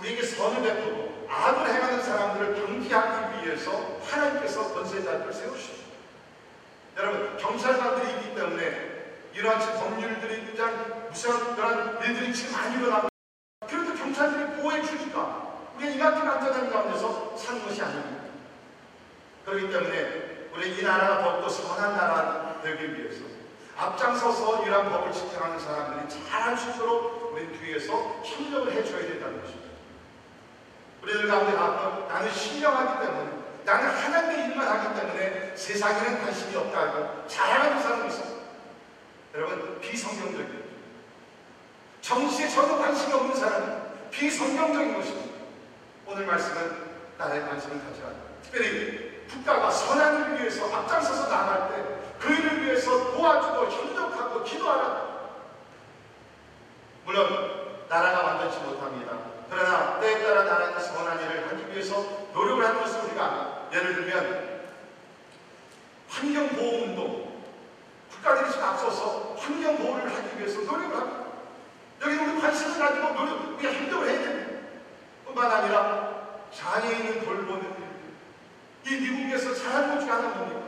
[0.00, 5.86] 우리에게 선을 베푸고 악을 행하는 사람들을 방지하기 위해서 하나님께서 권세자들을 세우십니다.
[6.96, 8.96] 여러분 경찰관들이 있기 때문에
[9.34, 13.08] 이러한 법률들이 그냥 무슨 그런 일들이 지금 많이 일어나고
[13.68, 18.24] 그래도 경찰들이 보호해 주니까 우리가 이만큼 안전한 가운데서 사는 것이 아닙니다.
[19.44, 23.35] 그렇기 때문에 우리 이 나라가 더욱더 선한 나라 되기 위해서
[23.76, 27.92] 앞장서서 이러한 법을 지켜하는 사람들이 잘할 수 있도록 우리 뒤에서
[28.24, 29.66] 협력을 해줘야 된다는 것입니다.
[31.02, 33.30] 우리들 가운데 가끔 나는 신령하기 때문에
[33.64, 38.36] 나는 하나님의 일만 하기 때문에 세상에는 관심이 없다고 자랑하는 사람이 있어요.
[39.34, 40.66] 여러분 비성경적이에요.
[42.00, 45.36] 정치에 전혀 관심이 없는 사람은 비성경적인 것입니다.
[46.06, 46.86] 오늘 말씀은
[47.18, 48.08] 나라에 관심을 합니다.
[48.42, 55.06] 특별히 국가가 선한 을 위해서 앞장서서 나갈 때 그 일을 위해서 도와주고 협력하고 기도하라.
[57.04, 59.12] 물론 나라가 완전치 못합니다.
[59.48, 64.66] 그러나 때에 따라 나라는 선한 일을 하기 위해서 노력을 하는 것을 우리가 예를 들면
[66.08, 67.42] 환경보호운동
[68.10, 71.26] 국가들이 지금 앞서서 환경보호를 하기 위해서 노력을 합니다.
[72.02, 74.60] 여기 우리 관심을 가지고 노력, 우리가 행동을 해야 됩니다.
[75.24, 76.16] 뿐만 아니라
[76.52, 77.86] 장애인을 돌보는 일.
[78.92, 80.65] 이 미국에서 중에 하나는 뭡니까?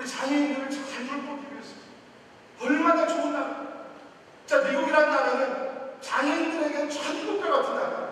[0.00, 1.74] 우리 장애인들을 잘 돌보기 위해서.
[2.58, 3.66] 얼마나 좋은 나라.
[4.46, 8.10] 자, 미국이라는 나라는 장애인들에게는 천국과 같은 나라.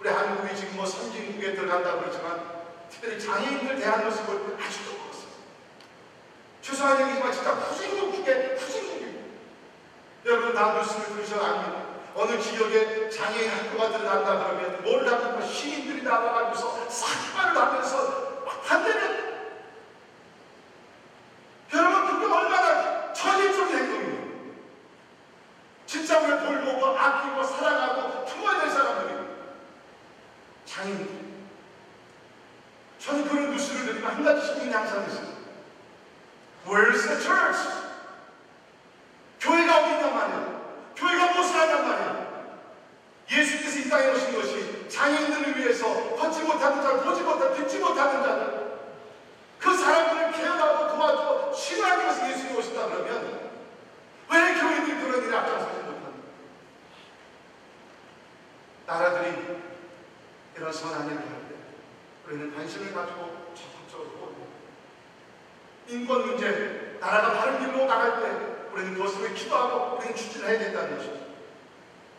[0.00, 2.42] 우리 한국이 지금 뭐 선진국에 들어간다고 그러지만
[2.90, 5.28] 특별히 장애인들 대한 때 아주 똑같어요.
[6.60, 9.28] 죄송한 얘기지만 진짜 후진국 중에 후진국입니다.
[10.26, 11.82] 여러분 다 뉴스를 들으셔 압니다.
[12.16, 19.27] 어느 지역에 장애인 학교가 들어간다 그러면 뭘 하면 시민들이 나와가지고서 삭발을 하면서 한대는
[21.72, 23.12] 여러분 그게 얼마나
[23.78, 24.28] 행동입니까?
[25.86, 29.18] 진짜 우리를 돌보고 아끼고 사랑하고 품어야 될 사람들이
[30.64, 31.28] 장애인들
[32.98, 35.38] 저는 그런 뉴스를 들으면 한 가지 신경이 항상 있어요.
[36.66, 37.58] Where's the church?
[39.40, 40.60] 교회가 어디 있단 말이야?
[40.96, 42.28] 교회가 무엇을 한단 말이야?
[43.30, 48.67] 예수께서 이 땅에 오신 것이 장애인들을 위해서 걷지 못하는 자, 보지 못하는, 듣지 못하는 자들
[49.58, 51.52] 그 사람들을 케어하고 도와주고
[51.98, 53.50] 위해서 예수님이 오신다 그러면
[54.30, 56.08] 왜 교회들이 그런 일에 앞장서지 못합니까?
[58.86, 59.58] 나라들이
[60.56, 61.54] 이런 선한 일을 할때
[62.26, 64.18] 우리는 관심을 가지고 적극적으로.
[65.88, 71.26] 인권 문제, 나라가 바른 길로 나갈 때 우리는 그것을 기도하고 우리는 추진해야 된다는 것입니다.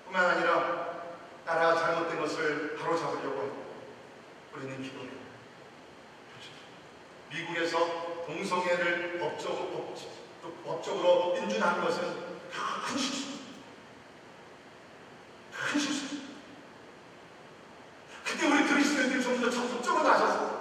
[0.05, 1.03] 뿐만 아니라
[1.45, 3.65] 나라가 잘못된 것을 바로잡으려고
[4.55, 5.18] 우리는 합니다.
[7.29, 9.95] 미국에서 동성애를 법적으로,
[10.41, 12.29] 법, 법적으로 인준하는 것은.
[15.51, 16.29] 큰 실수입니다.
[18.25, 20.59] 그때 우리 그리스도인들이 좀 더 적극적으로 나서서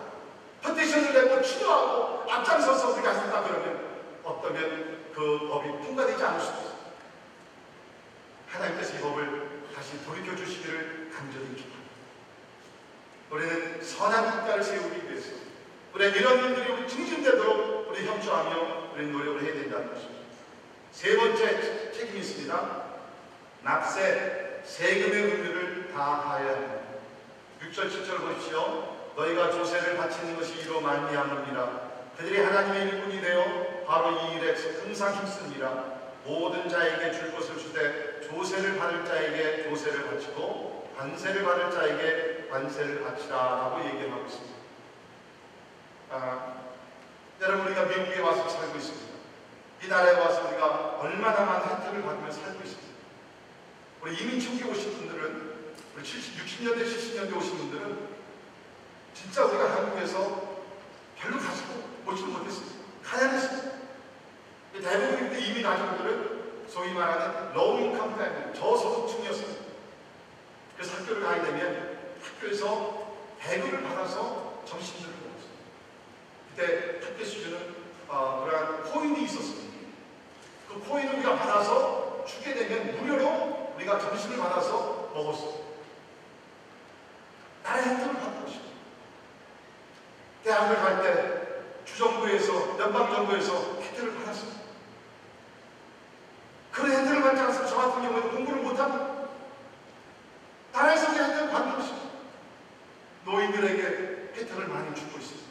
[0.62, 3.88] 퍼티션을 내고 기도하고 앞장서서 우리가 했다 그러면
[4.22, 6.78] 어떠면 그 법이 통과되지 않을 수도 있어요.
[8.48, 11.78] 하나님께서 이 법을 다시 돌이켜 주시기를 간절히 기도합니다.
[13.30, 15.30] 우리는 선한 국가를 세우기 위해서
[15.94, 20.18] 우리 이런 일들이 우리 증진되도록 우리 협조하며 우리 노력을 해야 된다는 것입니다.
[20.92, 22.82] 세 번째 책임이 있습니다.
[23.62, 26.74] 납세, 세금의 의무를 다하여야 합니다.
[27.62, 28.96] 6절, 7절 보십시오.
[29.16, 31.88] 너희가 조세를 바치는 것이 이로 말미암음이라.
[32.16, 35.84] 그들이 하나님의 일꾼이 되어 바로 이 일에 항상 힘씁니다.
[36.24, 43.84] 모든 자에게 줄 것을 주되 조세를 받을 자에게 조세를 바치고 관세를 받을 자에게 관세를 바치라라고
[43.86, 44.54] 얘기하고 있습니다.
[46.10, 46.54] 아,
[47.40, 49.08] 여러분 우리가 미국에 와서 살고 있습니다.
[49.84, 52.88] 이 나라에 와서 우리가 얼마나 많은 혜택을 받으며 살고 있습니다.
[54.02, 55.58] 우리 이민 초기 오신 분들은
[55.96, 58.08] 우리 70, 60년대, 70년대 오신 분들은
[59.14, 60.62] 진짜 우리가 한국에서
[61.16, 62.76] 별로 가지고 오지도 못했습니다.
[63.04, 63.78] 가난했습니다.
[64.80, 69.64] 대부분 그때 이민 가족들은 소위 말하는 low income family, 저소득층이었습니다.
[70.76, 75.50] 그래서 학교를 가게 되면 학교에서 배급을 받아서 점심들을 먹었어요.
[76.54, 77.74] 그때 학교 수준은
[78.06, 79.78] 어, 그러한 코인이 있었습니다.
[80.68, 85.66] 그 코인을 우리가 받아서 주게 되면 무료로 우리가 점심을 받아서 먹었어요.
[87.64, 88.68] 나라의 혜택을 받는 것입니다.
[90.44, 91.48] 대학을 갈 때
[91.84, 94.58] 주정부에서 연방정부에서 혜택을 받았습니다.
[96.72, 99.28] 그런 혜택을 받지 않아서 저 같은 경우에는 공부를 못하고
[100.72, 102.08] 나라에서 그 혜택을 받는 것입니다.
[103.58, 105.48] 노인들에게 혜택을 많이 주고 있습니다.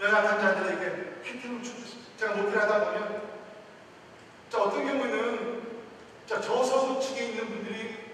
[0.00, 0.84] 연약한 자들에게
[1.24, 2.10] 혜택을 주고 있습니다.
[2.16, 3.22] 제가 목표를 하다 보면
[4.50, 5.64] 자 어떤 경우에는
[6.26, 8.04] 자 자, 저소득층에 있는 분들이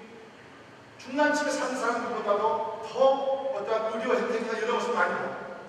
[0.99, 2.99] 중간층에 사는 사람들보다도 더
[3.55, 5.61] 어떤 의료 혜택이나 이런 것을 많이 받아요.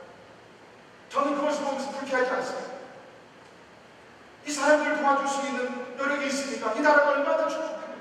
[1.10, 2.71] 저는 그것을 보면서 불쾌하지 않습니다.
[4.45, 7.91] 이 사람들을 도와줄 수 있는 여력이 있으니까 이 나라가 얼마나 축복합니다.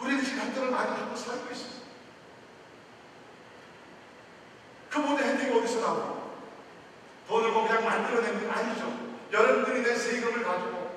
[0.00, 1.79] 우리는 지금 갈등을 많이 갖고 살고 있습니다.
[4.90, 6.20] 그 모든 혜택이 어디서 나오고
[7.28, 8.92] 돈을 뭐 그냥 만들어내는 게 아니죠.
[9.32, 10.90] 여러분들이 낸 세금을 가지고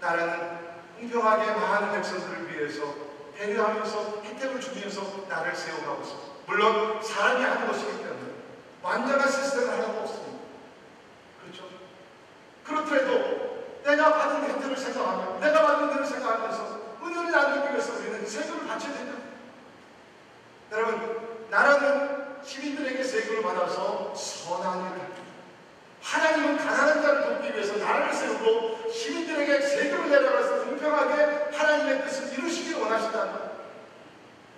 [0.00, 0.64] 나라는
[0.98, 2.94] 공평하게 많은 백성들을 위해서
[3.36, 6.28] 배려하면서 혜택을 주면서 나를 세워가고 있습니다.
[6.46, 8.32] 물론 사람이 하는 것이기 때문에
[8.82, 10.38] 완전한 시스템을 하나도 없습니다.
[11.42, 11.64] 그렇죠?
[12.64, 18.94] 그렇더라도 내가 받은 혜택을 생각하면 내가 받은 혜택을 생각하면서 은혜를 나누기 위해서 우리는 세금을 바쳐야
[18.94, 19.18] 된다.
[20.72, 25.22] 여러분 나라는 시민들에게 세금을 받아서 선한 일을 합니다.
[26.02, 33.32] 하나님은 가난한 자를 돕기 위해서 나라를 세우고 시민들에게 세금을 내려가서 공평하게 하나님의 뜻을 이루시길 원하신다는
[33.32, 33.54] 거예요.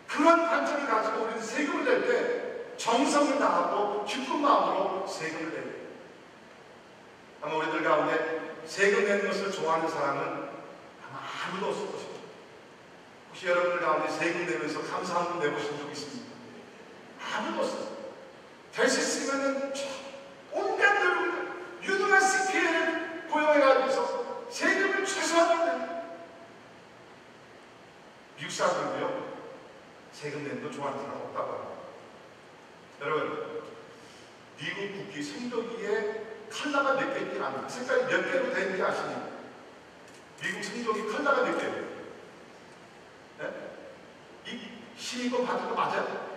[0.09, 2.47] 그런 관점을 가지고 우리는 세금을 낼 때
[2.77, 5.77] 정성을 다하고 기쁜 마음으로 세금을 내요.
[7.41, 12.21] 아마 우리들 가운데 세금 내는 것을 좋아하는 사람은 아마 아무도 없을 것입니다.
[13.31, 16.26] 혹시 여러분들 가운데 세금 내면서 감사한 분 내보신 적 있습니까?
[17.33, 17.97] 아무도 없어요.
[18.73, 19.73] 될수 있으면은
[20.53, 21.49] 온갖 노력을
[21.83, 25.05] 유능한 CPA를 고용해가지고서 세금을
[25.65, 26.17] 내요.
[28.37, 29.37] 미국 사람들도요,
[30.13, 31.77] 세금 거 좋아하는 사람 없다고 합니다.
[33.01, 33.63] 여러분,
[34.59, 37.69] 미국 국기 성조기에 컬러가 몇 개인지 압니까?
[37.69, 39.29] 색깔이 몇 개로 되는지 아십니까?
[40.41, 41.87] 미국 성조기 컬러가 몇 개예요?
[43.39, 43.51] 네?
[44.47, 46.36] 이 시민권 받은 거 맞아요?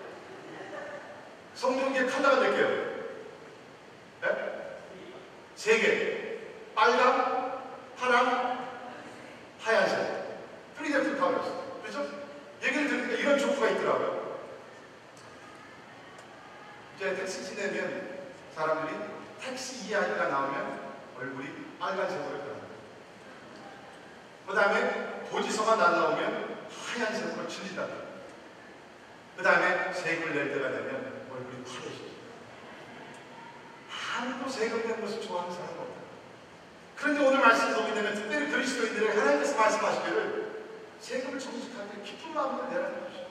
[1.60, 2.90] 성조기의 컬러가 몇 개예요?
[4.22, 4.78] 네?
[5.56, 6.40] 세 개.
[6.74, 7.64] 빨강,
[7.98, 8.70] 파랑,
[9.60, 10.76] 하얀색.
[10.78, 11.52] Three different colors.
[11.84, 12.08] 그죠?
[12.64, 14.40] 얘기를 들으니까 이런 조크가 있더라고요.
[16.96, 18.20] 이제 tax를 내면
[18.56, 18.98] 사람들이
[19.42, 20.80] 택시 이야기가 나오면
[21.18, 22.68] 얼굴이 빨간색으로 변합니다.
[24.48, 27.86] 그 다음에 도지서가 날라오면 하얀색으로 질린다.
[29.36, 32.10] 그 다음에 세금을 낼 때가 되면 얼굴이 파래져요.
[34.20, 35.94] 아무도 세금 내는 것을 좋아하는 사람은 없다.
[36.98, 40.50] 그런데 오늘 말씀을 보게 되면 특별히 그리스도인들에게 하나님께서 말씀하시기를
[41.00, 43.30] 세금을 정직하게 기쁜 마음으로 내라는 것이죠.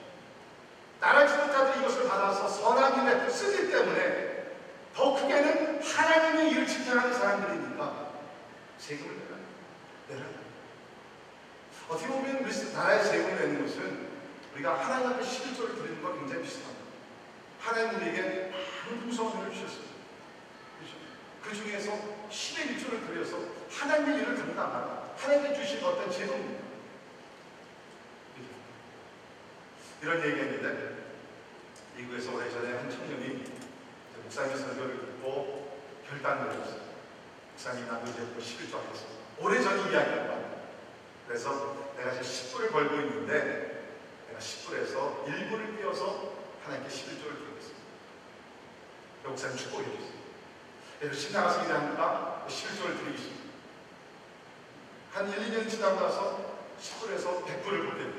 [0.99, 4.55] 나라 지도자들이 이것을 받아서 선한 일에 쓰기 때문에
[4.95, 8.09] 더 크게는 하나님의 일을 지켜하는 사람들이니까
[8.79, 9.37] 세금을 내라.
[10.09, 10.25] 내라.
[11.87, 14.09] 어떻게 보면 나라의 세금을 내는 것은
[14.53, 16.78] 우리가 하나님 앞에 11조를 드리는 것 굉장히 비슷합니다.
[17.59, 19.93] 하나님 우리에게 많은 풍성을 주셨습니다.
[20.79, 20.95] 그렇죠?
[21.43, 21.91] 그 중에서
[22.29, 23.37] 10의 1조를 드려서
[23.69, 25.13] 하나님의 일을 감당하라.
[25.17, 26.63] 하나님께 주신 어떤 제도입니다.
[28.33, 28.53] 그렇죠?
[30.01, 30.99] 이런 얘기했는데
[31.97, 33.43] 미국에서 오래전에 한 청년이
[34.23, 36.81] 목사님 설교를 듣고 결단을 내렸어요.
[37.51, 39.19] 목사님 나도 이제부터 11조 하겠습니다.
[39.39, 40.39] 오래전 이야기입니다.
[41.27, 43.95] 그래서 내가 지금 10불을 벌고 있는데
[44.29, 47.48] 내가 10불에서 1불을 띄어서 하나님께 11조를 드리겠습니다.
[49.23, 50.09] 목사님 축복해 주세요.
[50.99, 53.39] 그래서 집 나가서 일하니까 11조를 드리겠습니다.
[55.13, 58.18] 한 1, 2년 지나고 나서 10불에서 100불을 벌게 돼요.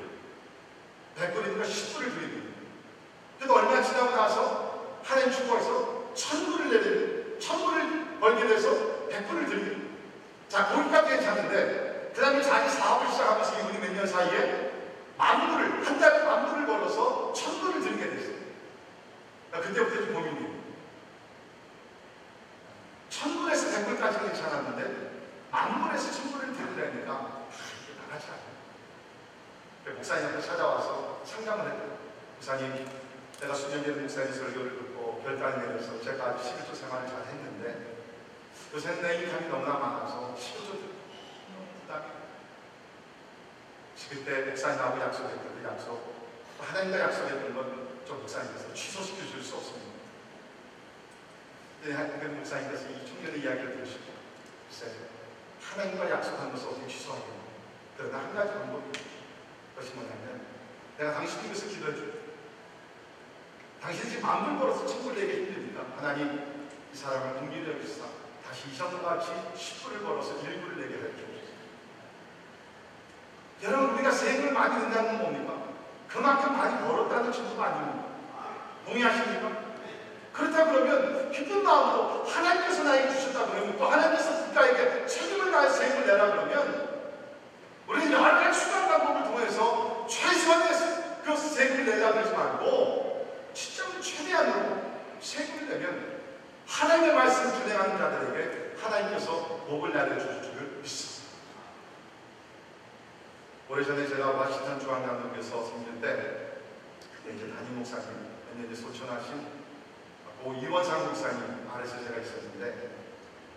[112.51, 112.89] 있었는데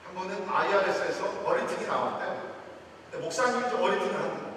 [0.07, 2.55] 한 번은 IRS에서 어리팅이 나왔대요.
[3.21, 4.55] 목사님이 이제 어리팅을 하는.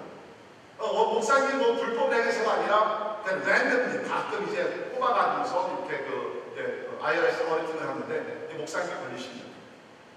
[0.78, 6.88] 어, 어, 목사님이 뭐 불법 행해서가 아니라 그냥 랜덤리 가끔 이제 뽑아가면서 이렇게 그 이제
[7.00, 9.48] IRS 어리팅을 하는데 이 목사님이 걸리십니다.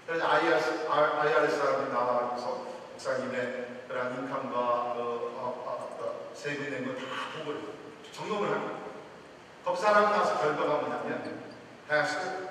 [0.06, 5.00] 그래서 IRS, IRS 사람이 나와서 목사님의 그런 인감과 그,
[5.36, 7.04] 어, 어, 그 세금 낸거 다
[7.38, 7.58] 보고
[8.12, 8.82] 점검을 합니다.
[9.76, 11.42] 사람이 나서 결과가 뭐냐면
[11.88, 12.50] Pastor,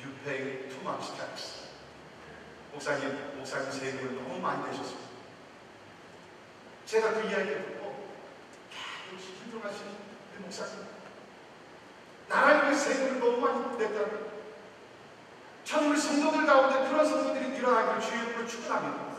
[0.00, 0.69] you pay
[1.16, 1.60] tax.
[2.72, 5.10] 목사님, 목사님 세금을 너무 많이 내셨습니다.
[6.86, 9.86] 제가 그 이야기를 듣고, 야, 역시 훌륭하신
[10.34, 10.90] 우리 목사님.
[12.30, 14.30] 위해 세금을 너무 많이 냈다는
[15.64, 19.10] 참 우리 성도들 가운데 그런 성도들이 일어나기를 주의 이름으로 축원합니다.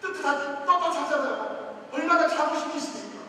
[0.00, 1.88] 뜻뜻하, 떳떳하잖아요.
[1.92, 3.24] 얼마나 자부심이 있습니까?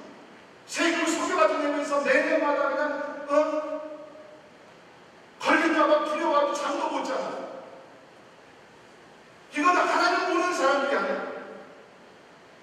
[0.68, 3.84] 세금을 속여가지고 내면서 내년마다 그냥 어?
[5.46, 7.46] 걸릴까봐 두려워하고 잠도 못 자요.
[9.54, 11.36] 이건 하나님 모르는 사람들이 아니에요.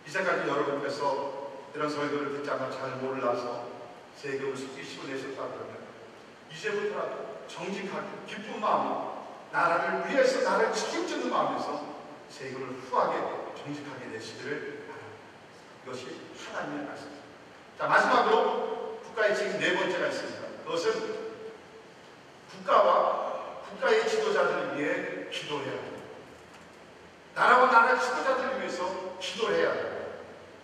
[0.06, 3.68] 이제까지 여러분께서 이런 설교를 듣자마 잘 몰라서
[4.16, 5.78] 세금을 속이시고 내셨다 그러면
[6.52, 11.86] 이제부터라도 정직하게 기쁜 마음으로 나라를 위해서 나를 책임지는 마음에서
[12.28, 15.22] 세금을 후하게 정직하게 내시기를 바랍니다.
[15.84, 16.20] 이것이
[16.52, 17.22] 하나님의 말씀입니다.
[17.78, 20.40] 자 마지막으로 국가의 책임 네 번째가 있습니다.
[20.64, 21.21] 그것은
[22.62, 23.32] 국가와
[23.68, 26.02] 국가의 지도자들을 위해 기도해야 합니다.
[27.34, 29.92] 나라와 나라의 지도자들을 위해서 기도해야 합니다.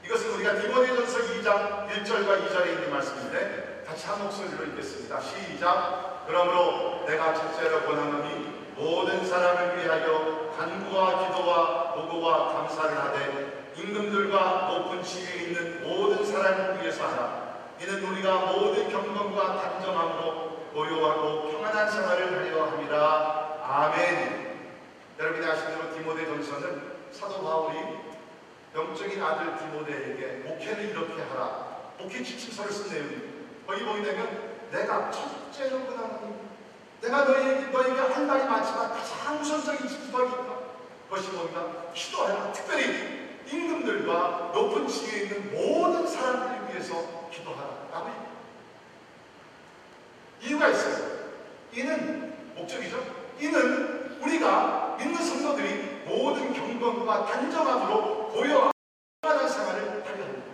[0.04, 5.20] 이것은 우리가 디모데전서 2장 1절과 2절에 있는 말씀인데 같이 한 목소리로 읽겠습니다.
[5.20, 6.24] 시작.
[6.26, 15.46] 그러므로 내가 첫째로 권하노니 모든 사람을 위하여 간구와 기도와 보고와 감사를 하되 임금들과 높은 지위에
[15.46, 17.48] 있는 모든 사람을 위해서 하라.
[17.80, 20.47] 이는 우리가 모든 경건과 단정함으로
[20.78, 23.58] 고요하고 평안한 생활을 하려 함이라.
[23.64, 24.58] 아멘.
[25.18, 27.78] 여러분이 아시는 대로 디모데 전서는 사도 바울이
[28.76, 31.92] 영적인 아들 디모데에게 목회를 이렇게 하라.
[31.98, 33.38] 목회 지침서를 쓴 내용입니다.
[33.66, 36.36] 거기 보게 되면 내가 첫째로 그나니
[37.00, 40.58] 내가 너희에게, 너희에게 할 말이 많지만 가장 우선적인 직분이 있다.
[41.08, 42.52] 그것이 뭔가 기도하라.
[42.52, 47.88] 특별히 임금들과 높은 지위에 있는 모든 사람들을 위해서 기도하라.
[47.90, 48.27] 라고
[50.40, 51.18] 이유가 있어요.
[51.72, 53.02] 이는 목적이죠.
[53.40, 58.72] 이는 우리가 믿는 성도들이 모든 경건과 단정함으로 고요한
[59.22, 60.46] 생활을 하려 합니다.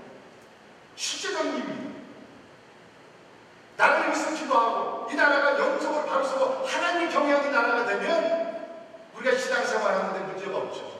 [0.97, 1.95] 실제적인 이유입니다.
[3.77, 8.69] 나라를 위해서 기도하고 이 나라가 영적으로 바로 서고 하나님 경영의 나라가 되면
[9.17, 10.95] 우리가 신앙생활 하는데 문제가 없죠.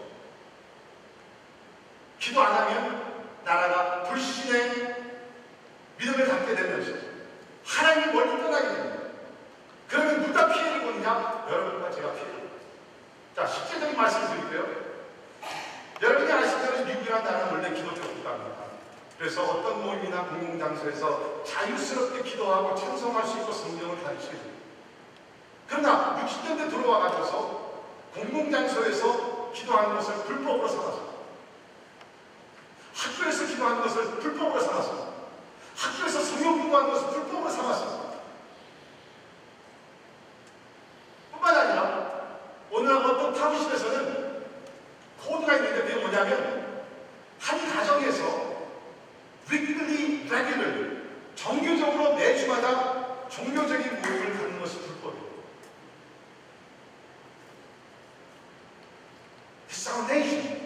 [2.19, 3.15] 기도 안 하면
[3.45, 5.05] 나라가 불신의
[5.99, 7.04] 믿음을 갖게 되면서
[7.65, 8.97] 하나님 멀리 떠나게 됩니다.
[9.89, 11.47] 그러면 누가 피해를 보느냐?
[11.49, 12.35] 여러분과 제가 피해를
[13.35, 14.85] 자, 실제적인 말씀을 드릴게요.
[16.01, 18.65] 여러분이 아시다시피 미국이라는 나라는 원래 기도적 국가입니다.
[19.19, 24.65] 그래서 어떤 모임이나 공공장소에서 자유스럽게 기도하고 찬송할 수 있고 성경을 가르치게 됩니다.
[25.69, 27.75] 그러나 60년대 들어와가지고서
[28.15, 31.15] 공공장소에서 기도하는 것을 불법으로 삼았습니다.
[32.95, 35.04] 학교에서 기도하는 것을 불법으로 삼았습니다.
[35.85, 38.15] 학교에서 성경 공부하는 것을 불법으로 삼았습니다.
[41.33, 42.39] 뿐만 아니라
[42.71, 44.45] 오늘 어떤 타부실에서는
[45.23, 46.85] 코드가 있는데 그게 뭐냐면
[47.39, 48.55] 한 가정에서
[49.51, 51.05] weekly regular
[51.35, 55.25] 정규적으로 매주마다 종교적인 모임을 갖는 것이 불법이에요.
[59.69, 60.65] It's our nation.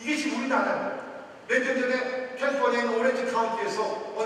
[0.00, 1.00] 이게 지금 우리나라예요.
[1.48, 3.26] 몇년 전에 캘리포니아 있는 오렌지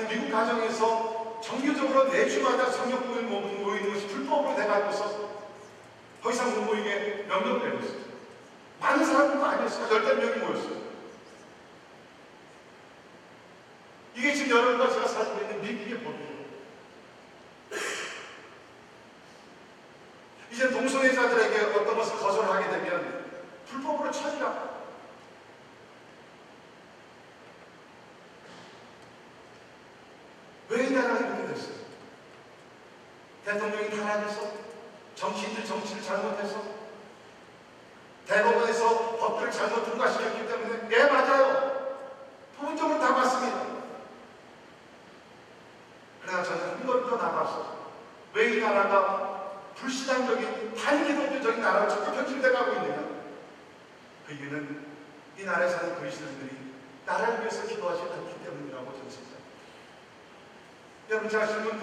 [0.05, 5.35] 어느 미국 가정에서 정규적으로 매주마다 성경 모임 모이는 것이 불법으로 돼가지고서
[6.23, 8.05] 더 이상 못 모이게 명령되고 있어요.
[8.81, 9.95] 많은 사람들도 아니었어요.
[9.95, 10.85] 열댓 명이 모였어요.
[14.17, 16.34] 이게 지금 여러분과 제가 살고 있는 미국의 법이에요.
[33.45, 34.53] 대통령이 타락해서
[35.15, 36.63] 정치인들 정치를 잘못해서
[38.27, 41.75] 대법원에서 법들을 잘못 통과시켰기 때문에 네 맞아요.
[42.57, 43.65] 부분적으로 다 맞습니다.
[46.23, 47.75] 그러나 저는 한 걸음도 나가서
[48.33, 53.05] 왜 이 나라가 불신앙적인 탈기독교적인 나라로 자꾸 편출돼 가고 있느냐
[54.27, 54.87] 그 이유는
[55.39, 56.75] 이 나라에 사는 그리스도인들이
[57.07, 59.45] 나라를 위해서 기도하지 않기 때문이라고 저는 생각합니다.
[61.11, 61.79] 여러분 제가 질문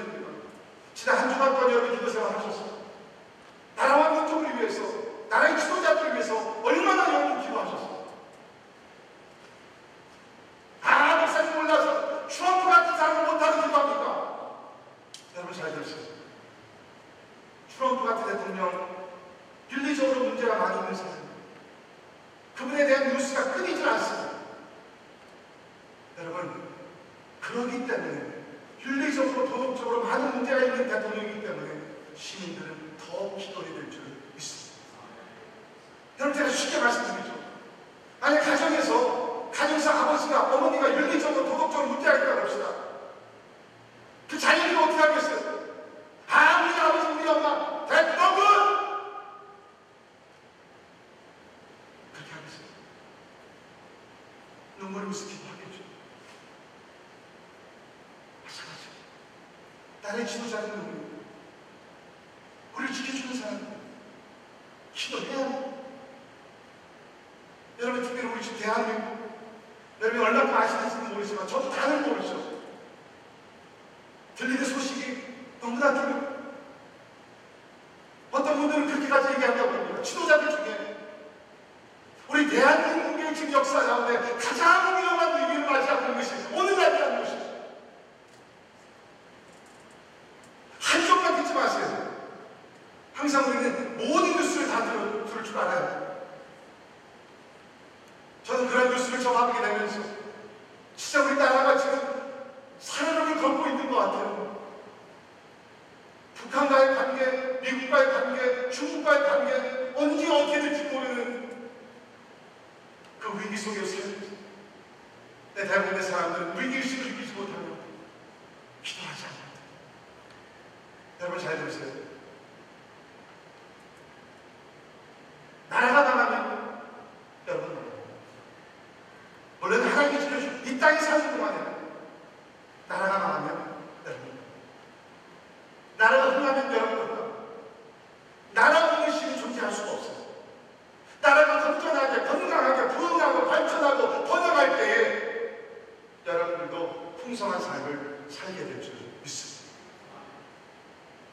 [60.32, 60.81] Christians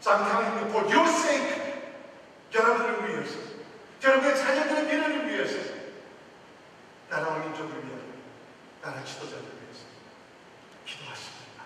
[0.08, 1.84] I'm telling you, for your sake,
[2.54, 3.38] 여러분을 위해서,
[4.02, 5.74] 여러분의 자녀들의 미래를 위해서,
[7.10, 8.00] 나라 민족을 위하여,
[8.80, 9.84] 나라 지도자들을 위해서
[10.86, 11.64] 기도하십니다.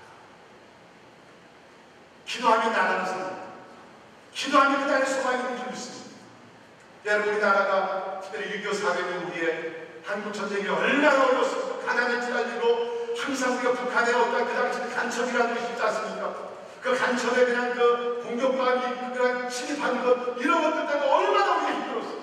[2.26, 3.42] 기도하면 나라는 삽니다.
[4.34, 6.16] 기도하면 그 나라의 소망이 움직일 수 있습니다.
[7.06, 11.86] 여러분, 우리 나라가 특별히 6.25 400년 후에 한국전쟁이 얼마나 어려웠습니까?
[11.86, 16.51] 가난의 찌라리로 항상 우리가 북한에 어떤 그 당시 간첩이라는 것이 있지 않습니까?
[16.82, 22.21] 그 간첩에 대한 그 공격방이 그냥 침입하는 것 이런 것들 때문에 얼마나 우리가 힘들었어.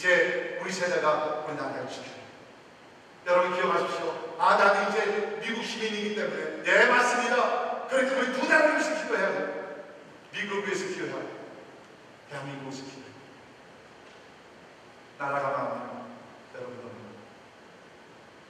[0.00, 2.20] 이제 우리 세대가 우리 나라를 지켜요.
[3.26, 4.34] 여러분 기억하십시오.
[4.38, 7.86] 아 나는 이제 미국 시민이기 때문에 네 맞습니다.
[7.86, 9.84] 그러니까 우리 분단을 위해서 기도해야 돼.
[10.32, 11.28] 미국을 위해서 기도해야 돼.
[12.30, 13.12] 대한민국을 위해서 기도해야 돼.
[15.18, 16.06] 나라가 망하면
[16.54, 16.90] 여러분 은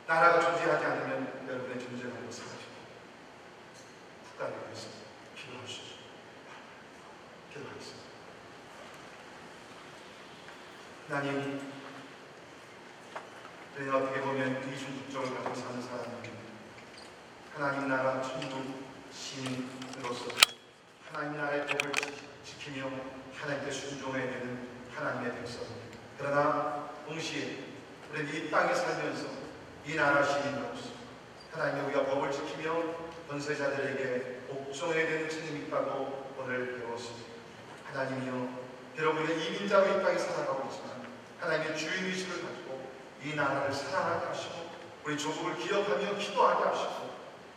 [0.06, 2.70] 나라가 존재하지 않으면 여러분의 존재가 되고 사라집니다.
[4.30, 4.86] 국가를 위해서
[5.34, 5.96] 기도하시죠.
[7.52, 8.09] 기도하겠습니다.
[11.10, 11.60] 나님,
[13.76, 16.30] 저희는 어떻게 보면 이중국적을 갖고 사는 사람입니다.
[17.56, 18.80] 하나님 나라 천국
[19.12, 20.26] 시민으로서
[21.12, 22.88] 하나님 나라의 법을 지- 지키며
[23.36, 25.98] 하나님께 순종해야 되는 하나님의 백성입니다.
[26.16, 27.64] 그러나 동시에
[28.12, 29.26] 우리는 이 땅에 살면서
[29.86, 30.90] 이 나라 시민으로서
[31.52, 32.94] 하나님 우리가 법을 지키며
[33.28, 37.30] 권세자들에게 복종해야 되는 책임이 있다고 오늘 배웠습니다.
[37.86, 38.60] 하나님이여
[39.00, 40.99] 우리가 이민자로 이 땅에 살아가고 있지만
[41.40, 42.90] 하나님의 주인의식을 가지고
[43.24, 44.70] 이 나라를 사랑하게 하시고
[45.04, 47.10] 우리 조국을 기억하며 기도하게 하시고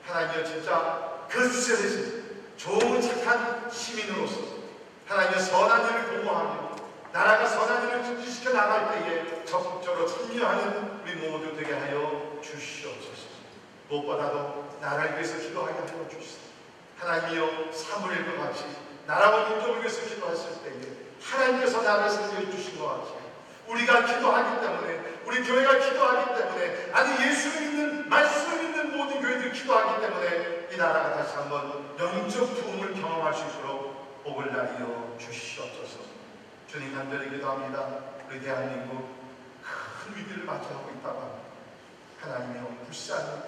[0.05, 2.23] 하나님이여 진짜 그 세대에서
[2.57, 4.53] 좋은 착한 시민으로서
[5.07, 6.75] 하나님의 선한 일을 도모하며
[7.11, 13.34] 나라가 선한 일을 증진시켜 나갈 때에 적극적으로 참여하는 우리 모두 되게 하여 주시옵소서.
[13.89, 16.53] 무엇보다도 나라를 위해서 기도하게 하여 주시옵소서.
[16.99, 18.63] 하나님이여 사무엘과 같이
[19.05, 23.22] 나라와 민족을 위해서 기도했을 때에 하나님께서 나를 살려 주신 것 같이
[23.68, 30.01] 우리가 기도하기 때문에 우리 교회가 기도하기 때문에 아니 예수를 믿는 말씀을 믿는 모든 교회들이 기도하기
[30.01, 35.99] 때문에 이 나라가 다시 한번 영적 부흥을 경험할 수 있도록 복을 나리여 주시옵소서.
[36.68, 37.88] 주님 간절히 기도합니다.
[38.28, 39.16] 우리 대한민국
[39.61, 41.14] 큰 위기를 맞이하고 합니다.
[42.22, 43.43] 하나님이여 불쌍히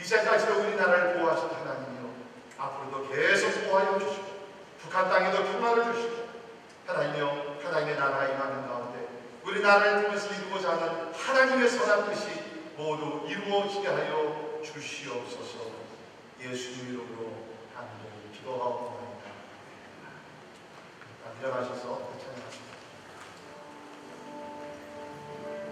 [0.00, 2.10] 이제까지도 우리나라를 보호하신 하나님이여
[2.56, 4.26] 앞으로도 계속 보호하여 주시고
[4.80, 6.28] 북한 땅에도 평화를 주시고
[6.86, 8.89] 하나님이여 하나님의 나라가 임하는 가운데
[9.50, 12.28] 우리나라를 통해서 이루고자 하는 하나님의 선한 뜻이
[12.76, 15.70] 모두 이루어지게 하여 주시옵소서.
[16.40, 19.00] 예수님 이름으로 간절히 기도하옵나이다.
[21.40, 22.10] 일어나셔서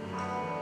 [0.08, 0.57] 찬양하십니다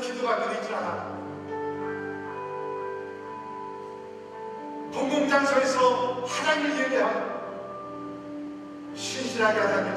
[0.00, 1.20] 기도가 느리 지 않아.
[4.92, 7.30] 공공장소에서 하나님을 예배하고
[8.94, 9.94] 신실하게 하나님을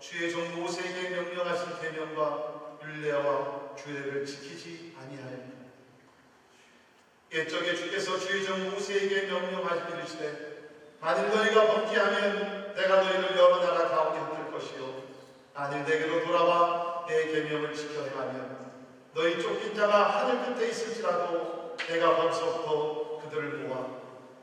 [0.00, 5.52] 주의 종 모세에게 명령하신 계명과 율례와 규례를 지키지 아니하였다.
[7.32, 10.52] 옛적에 주께서 주의 종 모세에게 명령하신 이르시되
[11.00, 15.02] 만일 너희가 범죄하면 내가 너희를 여러 나라 가운데 흩을 것이요
[15.54, 18.72] 만일 내게로 돌아와 내 계명을 지켜 행하면
[19.14, 23.86] 너희 쫓긴 자가 하늘 끝에 있을지라도 내가 벌써부터 그들을 모아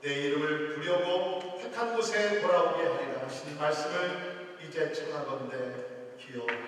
[0.01, 4.38] 내 이름을 부려고 택한 곳에 돌아오게 하리라 하신 말씀을
[4.69, 6.59] 이제 청하건대 기억하옵소서.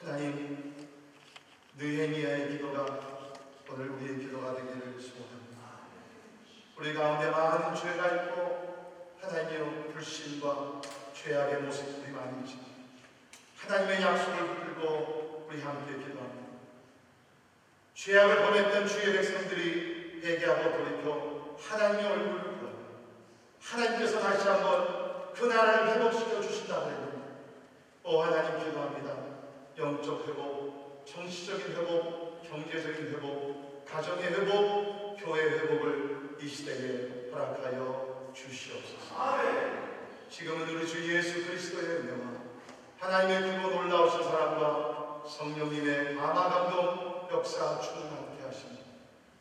[0.00, 0.86] 하나님
[1.76, 2.86] 느헤미야의 기도가
[3.68, 5.58] 오늘 우리의 기도가 되기를 소원합니다.
[6.76, 10.82] 우리 가운데 많은 죄가 있고 하나님의 불신과
[11.14, 12.64] 죄악의 모습들이 있지만
[13.56, 16.58] 하나님의 약속을 붙들고 우리 함께 기도합니다.
[17.94, 22.70] 죄악을 범했던 주의 백성들이 회개하고 돌이켜 하나님의 얼굴을 보아
[23.60, 25.01] 하나님께서 다시 한번
[25.34, 27.18] 그 나라를 회복시켜 주신다고 했는데
[28.04, 29.14] 오 하나님 기도합니다.
[29.78, 39.14] 영적 회복, 정치적인 회복, 경제적인 회복, 가정의 회복, 교회 회복을 이 시대에 허락하여 주시옵소서.
[40.28, 42.18] 지금은 우리 주 예수 그리스도의 은혜와
[42.98, 48.78] 하나님의 크고 놀라우신 사랑과 성령님의 감화 감동 역사 충만하게 하시니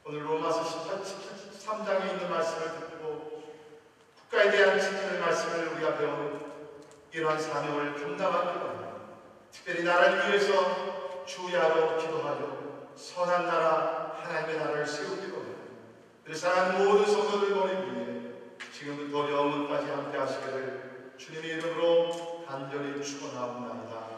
[0.05, 2.90] 오늘 로마서 18, 13장에 있는 말씀을 듣고
[4.31, 6.39] 국가에 대한 신의 말씀을 우리가 배운
[7.11, 8.93] 이러한 사명을 감당하는 겁니다.
[9.51, 15.43] 특별히 나라를 위해서 주야로 기도하여 선한 나라 하나님의 나라를 세우기로
[16.25, 18.31] 늘사랑 모든 성도들 보내기 위해
[18.71, 24.10] 지금부터 영원까지 함께 하시기를 주님의 이름으로 간절히 축원하옵나이다.